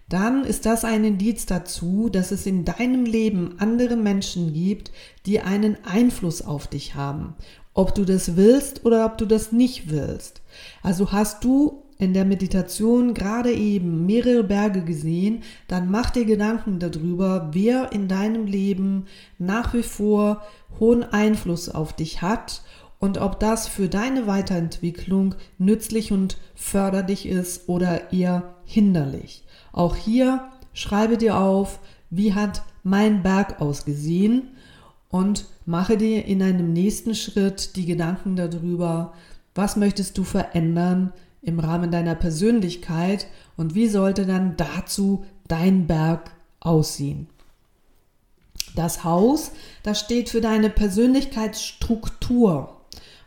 [0.07, 4.93] dann ist das ein Indiz dazu, dass es in deinem Leben andere Menschen gibt,
[5.25, 7.35] die einen Einfluss auf dich haben.
[7.73, 10.41] Ob du das willst oder ob du das nicht willst.
[10.81, 16.79] Also hast du in der Meditation gerade eben mehrere Berge gesehen, dann mach dir Gedanken
[16.79, 19.07] darüber, wer in deinem Leben
[19.37, 20.43] nach wie vor
[20.79, 22.61] hohen Einfluss auf dich hat
[22.99, 29.43] und ob das für deine Weiterentwicklung nützlich und förderlich ist oder eher hinderlich.
[29.71, 31.79] Auch hier schreibe dir auf,
[32.09, 34.49] wie hat mein Berg ausgesehen
[35.09, 39.13] und mache dir in einem nächsten Schritt die Gedanken darüber,
[39.53, 46.31] was möchtest du verändern, im Rahmen deiner Persönlichkeit und wie sollte dann dazu dein Berg
[46.59, 47.27] aussehen.
[48.75, 49.51] Das Haus,
[49.83, 52.76] das steht für deine Persönlichkeitsstruktur.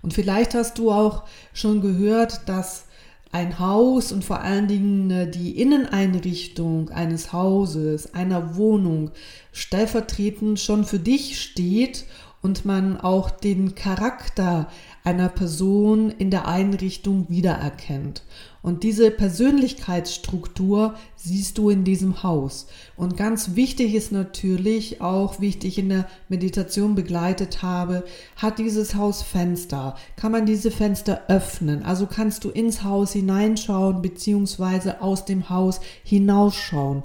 [0.03, 2.84] Und vielleicht hast du auch schon gehört, dass
[3.32, 9.12] ein Haus und vor allen Dingen äh, die Inneneinrichtung eines Hauses, einer Wohnung
[9.53, 12.07] stellvertretend schon für dich steht
[12.42, 14.68] und man auch den Charakter
[15.05, 18.22] einer Person in der Einrichtung wiedererkennt.
[18.62, 22.66] Und diese Persönlichkeitsstruktur siehst du in diesem Haus.
[22.96, 28.04] Und ganz wichtig ist natürlich auch, wie ich dich in der Meditation begleitet habe,
[28.36, 29.96] hat dieses Haus Fenster.
[30.16, 31.82] Kann man diese Fenster öffnen?
[31.82, 37.04] Also kannst du ins Haus hineinschauen beziehungsweise aus dem Haus hinausschauen.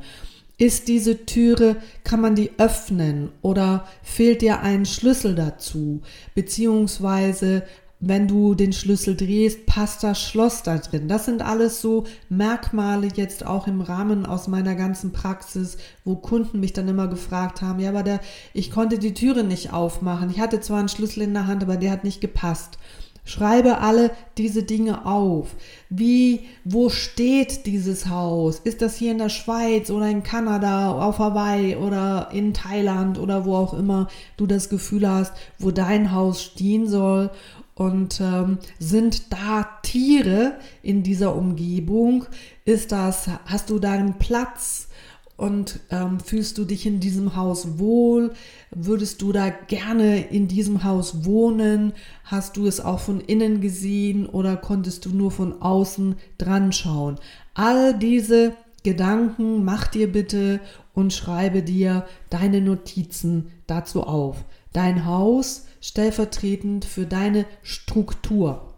[0.58, 1.76] Ist diese Türe,
[2.06, 6.02] kann man die öffnen oder fehlt dir ein Schlüssel dazu?
[6.34, 7.64] Beziehungsweise
[8.00, 11.08] wenn du den Schlüssel drehst, passt das Schloss da drin.
[11.08, 16.60] Das sind alles so Merkmale jetzt auch im Rahmen aus meiner ganzen Praxis, wo Kunden
[16.60, 18.20] mich dann immer gefragt haben, ja, aber der,
[18.54, 20.30] ich konnte die Türe nicht aufmachen.
[20.30, 22.78] Ich hatte zwar einen Schlüssel in der Hand, aber der hat nicht gepasst.
[23.28, 25.56] Schreibe alle diese Dinge auf.
[25.90, 28.60] Wie, wo steht dieses Haus?
[28.60, 33.46] Ist das hier in der Schweiz oder in Kanada, auf Hawaii oder in Thailand oder
[33.46, 37.32] wo auch immer du das Gefühl hast, wo dein Haus stehen soll?
[37.76, 42.26] Und ähm, sind da Tiere in dieser Umgebung?
[42.64, 44.88] Ist das, hast du da einen Platz?
[45.38, 48.32] Und ähm, fühlst du dich in diesem Haus wohl?
[48.72, 51.92] Würdest du da gerne in diesem Haus wohnen?
[52.24, 57.20] Hast du es auch von innen gesehen oder konntest du nur von außen dran schauen?
[57.54, 58.54] All diese
[58.84, 60.62] Gedanken mach dir bitte
[60.94, 64.46] und schreibe dir deine Notizen dazu auf.
[64.72, 68.74] Dein Haus stellvertretend für deine Struktur.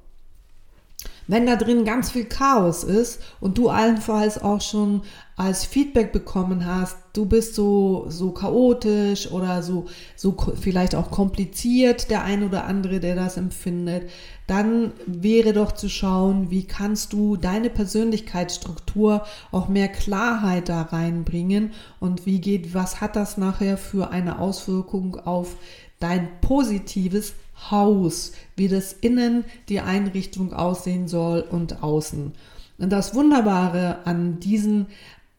[1.30, 5.01] Wenn da drin ganz viel Chaos ist und du allenfalls auch schon
[5.36, 12.10] als Feedback bekommen hast, du bist so, so chaotisch oder so, so vielleicht auch kompliziert,
[12.10, 14.10] der ein oder andere, der das empfindet,
[14.47, 21.72] dann wäre doch zu schauen, wie kannst du deine Persönlichkeitsstruktur auch mehr Klarheit da reinbringen
[21.99, 25.58] und wie geht, was hat das nachher für eine Auswirkung auf
[25.99, 27.33] dein positives
[27.71, 32.33] Haus, wie das innen die Einrichtung aussehen soll und außen.
[32.77, 34.87] Und das Wunderbare an diesen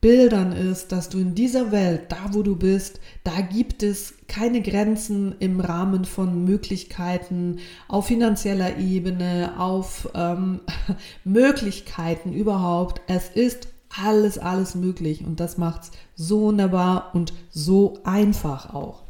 [0.01, 4.63] Bildern ist, dass du in dieser Welt, da wo du bist, da gibt es keine
[4.63, 10.61] Grenzen im Rahmen von Möglichkeiten auf finanzieller Ebene, auf ähm,
[11.25, 13.01] Möglichkeiten überhaupt.
[13.09, 13.69] Es ist
[14.01, 19.03] alles, alles möglich und das macht es so wunderbar und so einfach auch.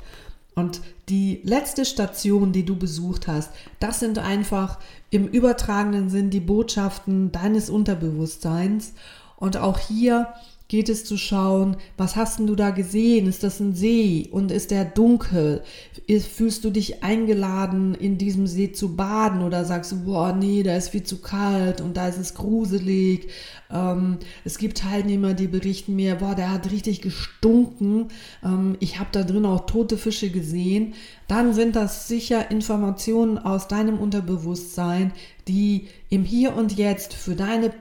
[0.59, 6.41] Und die letzte Station, die du besucht hast, das sind einfach im übertragenen Sinn die
[6.41, 8.93] Botschaften deines Unterbewusstseins.
[9.37, 10.33] Und auch hier
[10.69, 13.27] geht es zu schauen, was hast denn du da gesehen?
[13.27, 15.63] Ist das ein See und ist der dunkel?
[16.07, 20.77] Fühlst du dich eingeladen, in diesem See zu baden oder sagst du, boah, nee, da
[20.77, 23.29] ist viel zu kalt und da ist es gruselig?
[23.71, 28.09] Ähm, es gibt Teilnehmer, die berichten mir, boah, der hat richtig gestunken.
[28.45, 30.93] Ähm, ich habe da drin auch tote Fische gesehen.
[31.29, 35.13] Dann sind das sicher Informationen aus deinem Unterbewusstsein,
[35.47, 37.73] die im Hier und Jetzt für deine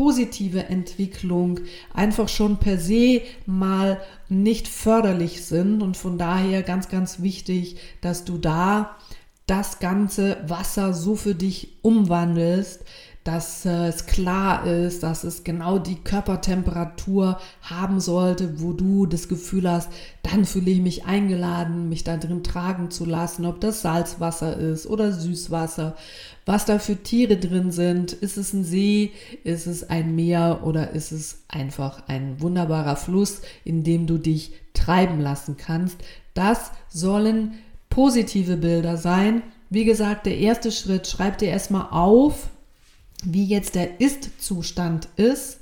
[0.00, 1.60] positive Entwicklung
[1.92, 5.82] einfach schon per se mal nicht förderlich sind.
[5.82, 8.96] Und von daher ganz, ganz wichtig, dass du da
[9.44, 12.82] das ganze Wasser so für dich umwandelst,
[13.24, 19.28] dass äh, es klar ist, dass es genau die Körpertemperatur haben sollte, wo du das
[19.28, 19.90] Gefühl hast,
[20.22, 24.86] dann fühle ich mich eingeladen, mich da drin tragen zu lassen, ob das Salzwasser ist
[24.86, 25.96] oder Süßwasser,
[26.46, 29.12] was da für Tiere drin sind, ist es ein See,
[29.44, 34.52] ist es ein Meer oder ist es einfach ein wunderbarer Fluss, in dem du dich
[34.72, 35.98] treiben lassen kannst.
[36.32, 37.54] Das sollen
[37.90, 39.42] positive Bilder sein.
[39.68, 42.48] Wie gesagt, der erste Schritt, schreib dir erstmal auf,
[43.24, 45.60] wie jetzt der Ist-Zustand ist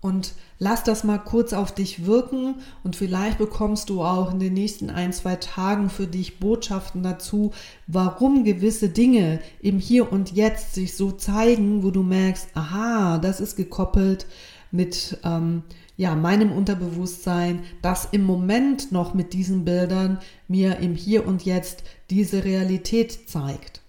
[0.00, 4.54] und lass das mal kurz auf dich wirken und vielleicht bekommst du auch in den
[4.54, 7.52] nächsten ein, zwei Tagen für dich Botschaften dazu,
[7.86, 13.40] warum gewisse Dinge im Hier und Jetzt sich so zeigen, wo du merkst, aha, das
[13.40, 14.26] ist gekoppelt
[14.70, 15.62] mit ähm,
[15.96, 21.82] ja, meinem Unterbewusstsein, das im Moment noch mit diesen Bildern mir im Hier und Jetzt
[22.10, 23.80] diese Realität zeigt.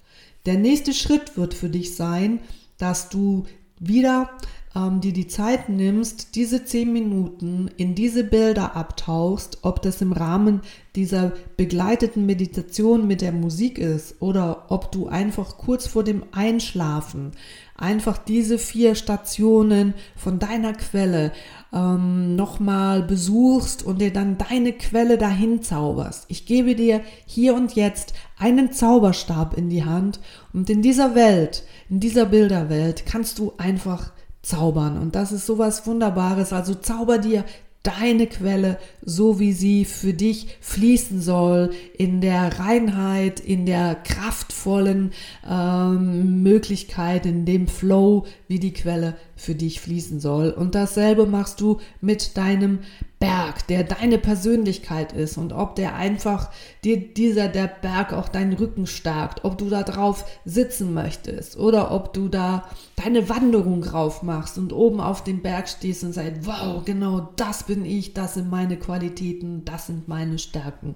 [0.46, 2.40] Der nächste Schritt wird für dich sein,
[2.78, 3.46] dass du
[3.80, 4.30] wieder
[4.76, 10.12] ähm, dir die Zeit nimmst, diese zehn Minuten in diese Bilder abtauchst, ob das im
[10.12, 10.62] Rahmen
[10.96, 17.32] dieser begleiteten Meditation mit der Musik ist oder ob du einfach kurz vor dem Einschlafen
[17.78, 21.32] einfach diese vier Stationen von deiner Quelle
[21.74, 26.26] ähm, nochmal besuchst und dir dann deine Quelle dahin zauberst.
[26.28, 30.20] Ich gebe dir hier und jetzt einen Zauberstab in die Hand
[30.54, 34.12] und in dieser Welt, in dieser Bilderwelt kannst du einfach
[34.42, 34.98] zaubern.
[34.98, 36.54] Und das ist sowas Wunderbares.
[36.54, 37.44] Also zauber dir
[37.88, 45.12] deine Quelle, so wie sie für dich fließen soll, in der Reinheit, in der kraftvollen
[45.50, 50.50] ähm, Möglichkeit, in dem Flow, wie die Quelle für dich fließen soll.
[50.50, 52.80] Und dasselbe machst du mit deinem
[53.20, 56.52] Berg, der deine Persönlichkeit ist und ob der einfach
[56.84, 61.92] dir dieser der Berg auch deinen Rücken stärkt, ob du da drauf sitzen möchtest oder
[61.92, 62.66] ob du da
[62.96, 67.64] deine Wanderung drauf machst und oben auf dem Berg stehst und sagst, wow, genau das
[67.64, 70.96] bin ich, das sind meine Qualitäten, das sind meine Stärken.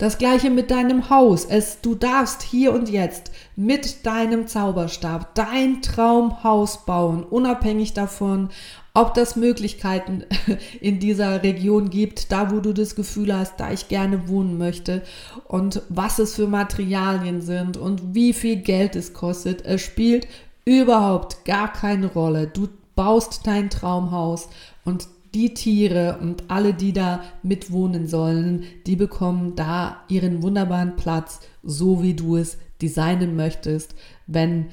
[0.00, 1.44] Das gleiche mit deinem Haus.
[1.44, 8.48] Es, du darfst hier und jetzt mit deinem Zauberstab dein Traumhaus bauen, unabhängig davon,
[8.94, 10.24] ob das Möglichkeiten
[10.80, 15.02] in dieser Region gibt, da wo du das Gefühl hast, da ich gerne wohnen möchte
[15.46, 19.66] und was es für Materialien sind und wie viel Geld es kostet.
[19.66, 20.26] Es spielt
[20.64, 22.46] überhaupt gar keine Rolle.
[22.46, 24.48] Du baust dein Traumhaus
[24.86, 31.40] und die Tiere und alle, die da mitwohnen sollen, die bekommen da ihren wunderbaren Platz,
[31.62, 33.94] so wie du es designen möchtest,
[34.26, 34.66] wenn,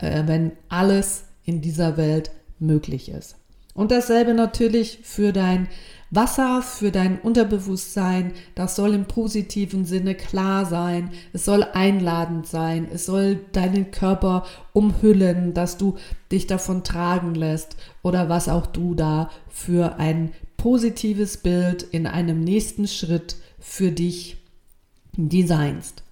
[0.00, 3.36] äh, wenn alles in dieser Welt möglich ist.
[3.74, 5.68] Und dasselbe natürlich für dein
[6.10, 8.32] Wasser, für dein Unterbewusstsein.
[8.56, 11.10] Das soll im positiven Sinne klar sein.
[11.32, 12.88] Es soll einladend sein.
[12.92, 15.96] Es soll deinen Körper umhüllen, dass du
[16.32, 22.40] dich davon tragen lässt oder was auch du da für ein positives Bild in einem
[22.40, 24.36] nächsten Schritt für dich
[25.16, 26.02] designst.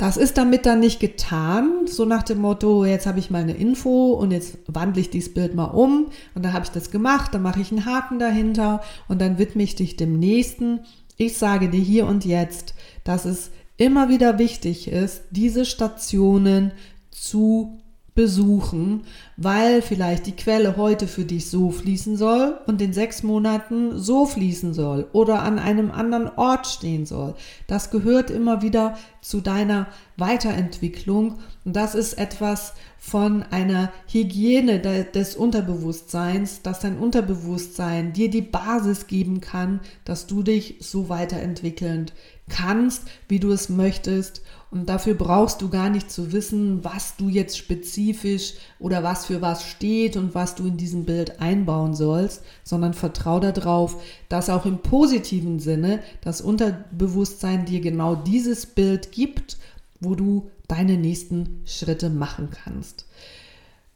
[0.00, 3.52] Das ist damit dann nicht getan, so nach dem Motto, jetzt habe ich mal eine
[3.52, 7.34] Info und jetzt wandle ich dieses Bild mal um und dann habe ich das gemacht,
[7.34, 10.80] dann mache ich einen Haken dahinter und dann widme ich dich dem nächsten.
[11.18, 12.72] Ich sage dir hier und jetzt,
[13.04, 16.72] dass es immer wieder wichtig ist, diese Stationen
[17.10, 17.79] zu
[18.20, 19.04] besuchen,
[19.38, 24.26] weil vielleicht die Quelle heute für dich so fließen soll und in sechs Monaten so
[24.26, 27.34] fließen soll oder an einem anderen Ort stehen soll.
[27.66, 29.86] Das gehört immer wieder zu deiner
[30.18, 31.38] Weiterentwicklung.
[31.64, 39.06] Und das ist etwas von einer Hygiene des Unterbewusstseins, dass dein Unterbewusstsein dir die Basis
[39.06, 42.10] geben kann, dass du dich so weiterentwickeln
[42.50, 47.28] kannst, wie du es möchtest und dafür brauchst du gar nicht zu wissen, was du
[47.28, 52.42] jetzt spezifisch oder was für was steht und was du in diesem Bild einbauen sollst,
[52.62, 59.58] sondern vertrau darauf, dass auch im positiven Sinne das Unterbewusstsein dir genau dieses Bild gibt,
[59.98, 63.06] wo du deine nächsten Schritte machen kannst.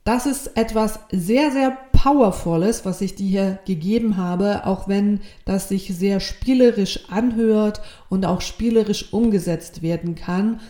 [0.04, 5.70] Das ist etwas sehr, sehr Powervolles, was ich dir hier gegeben habe, auch wenn das
[5.70, 7.80] sich sehr spielerisch anhört
[8.10, 10.60] und auch spielerisch umgesetzt werden kann.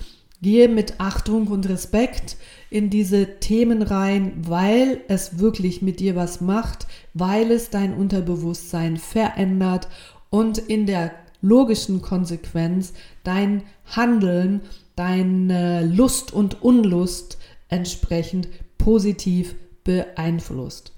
[0.41, 2.37] Gehe mit Achtung und Respekt
[2.71, 8.97] in diese Themen rein, weil es wirklich mit dir was macht, weil es dein Unterbewusstsein
[8.99, 9.89] verändert
[10.31, 11.11] und in der
[11.43, 12.93] logischen Konsequenz
[13.25, 14.61] dein Handeln,
[14.95, 18.49] deine Lust und Unlust entsprechend
[18.85, 20.93] positiv beeinflusst.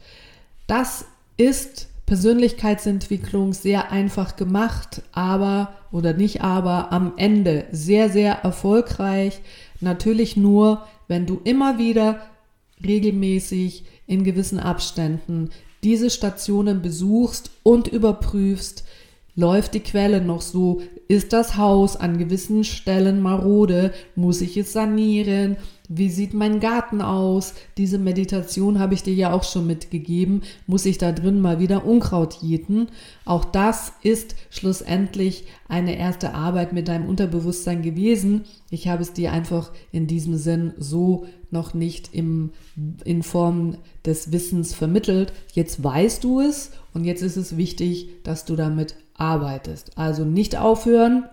[0.67, 1.05] Das
[1.37, 9.41] ist Persönlichkeitsentwicklung sehr einfach gemacht, aber oder nicht aber am Ende sehr, sehr erfolgreich.
[9.81, 12.21] Natürlich nur, wenn du immer wieder
[12.85, 15.51] regelmäßig in gewissen Abständen
[15.85, 18.85] diese Stationen besuchst und überprüfst,
[19.37, 24.73] läuft die Quelle noch so, ist das Haus an gewissen Stellen marode, muss ich es
[24.73, 25.57] sanieren,
[25.89, 27.55] wie sieht mein Garten aus?
[27.77, 30.43] Diese Meditation habe ich dir ja auch schon mitgegeben.
[30.67, 32.89] Muss ich da drin mal wieder Unkraut jäten?
[33.25, 38.45] Auch das ist schlussendlich eine erste Arbeit mit deinem Unterbewusstsein gewesen.
[38.71, 42.51] Ich habe es dir einfach in diesem Sinn so noch nicht im,
[43.05, 45.33] in Form des Wissens vermittelt.
[45.53, 49.97] Jetzt weißt du es und jetzt ist es wichtig, dass du damit arbeitest.
[49.97, 51.25] Also nicht aufhören,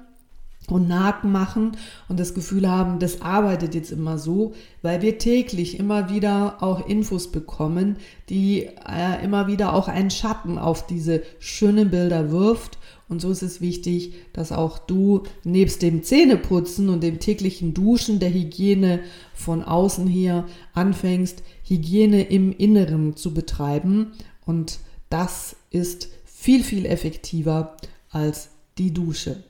[0.80, 1.78] Naken machen
[2.09, 6.88] und das Gefühl haben, das arbeitet jetzt immer so, weil wir täglich immer wieder auch
[6.88, 7.97] Infos bekommen,
[8.30, 12.78] die äh, immer wieder auch einen Schatten auf diese schönen Bilder wirft.
[13.09, 18.19] Und so ist es wichtig, dass auch du nebst dem Zähneputzen und dem täglichen Duschen
[18.19, 19.01] der Hygiene
[19.34, 24.13] von außen hier anfängst, Hygiene im Inneren zu betreiben.
[24.45, 27.78] Und das ist viel, viel effektiver
[28.09, 29.43] als die Dusche.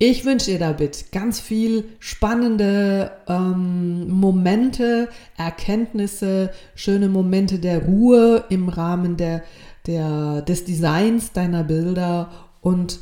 [0.00, 8.68] Ich wünsche dir damit ganz viel spannende ähm, Momente, Erkenntnisse, schöne Momente der Ruhe im
[8.68, 9.42] Rahmen der,
[9.88, 12.30] der, des Designs deiner Bilder
[12.60, 13.00] und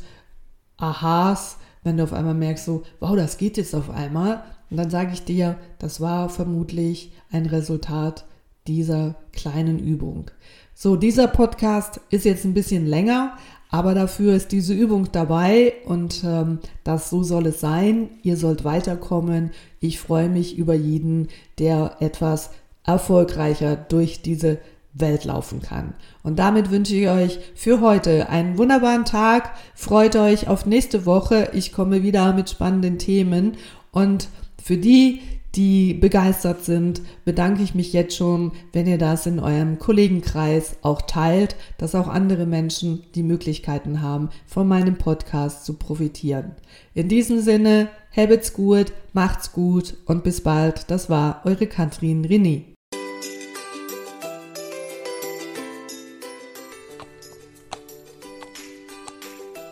[0.77, 4.43] Aha's, wenn du auf einmal merkst, so, wow, das geht jetzt auf einmal.
[4.71, 8.25] Und dann sage ich dir, das war vermutlich ein Resultat
[8.65, 10.31] dieser kleinen Übung.
[10.73, 13.37] So, dieser Podcast ist jetzt ein bisschen länger,
[13.69, 18.09] aber dafür ist diese Übung dabei und ähm, das so soll es sein.
[18.23, 19.51] Ihr sollt weiterkommen.
[19.79, 21.27] Ich freue mich über jeden,
[21.59, 22.51] der etwas
[22.85, 24.59] erfolgreicher durch diese
[24.93, 25.93] Welt laufen kann.
[26.23, 29.51] Und damit wünsche ich euch für heute einen wunderbaren Tag.
[29.75, 31.49] Freut euch auf nächste Woche.
[31.53, 33.57] Ich komme wieder mit spannenden Themen.
[33.91, 34.29] Und
[34.63, 35.21] für die,
[35.57, 41.01] die begeistert sind, bedanke ich mich jetzt schon, wenn ihr das in eurem Kollegenkreis auch
[41.01, 46.51] teilt, dass auch andere Menschen die Möglichkeiten haben, von meinem Podcast zu profitieren.
[46.93, 50.91] In diesem Sinne, habt's gut, macht's gut und bis bald.
[50.91, 52.76] Das war eure Katrin René.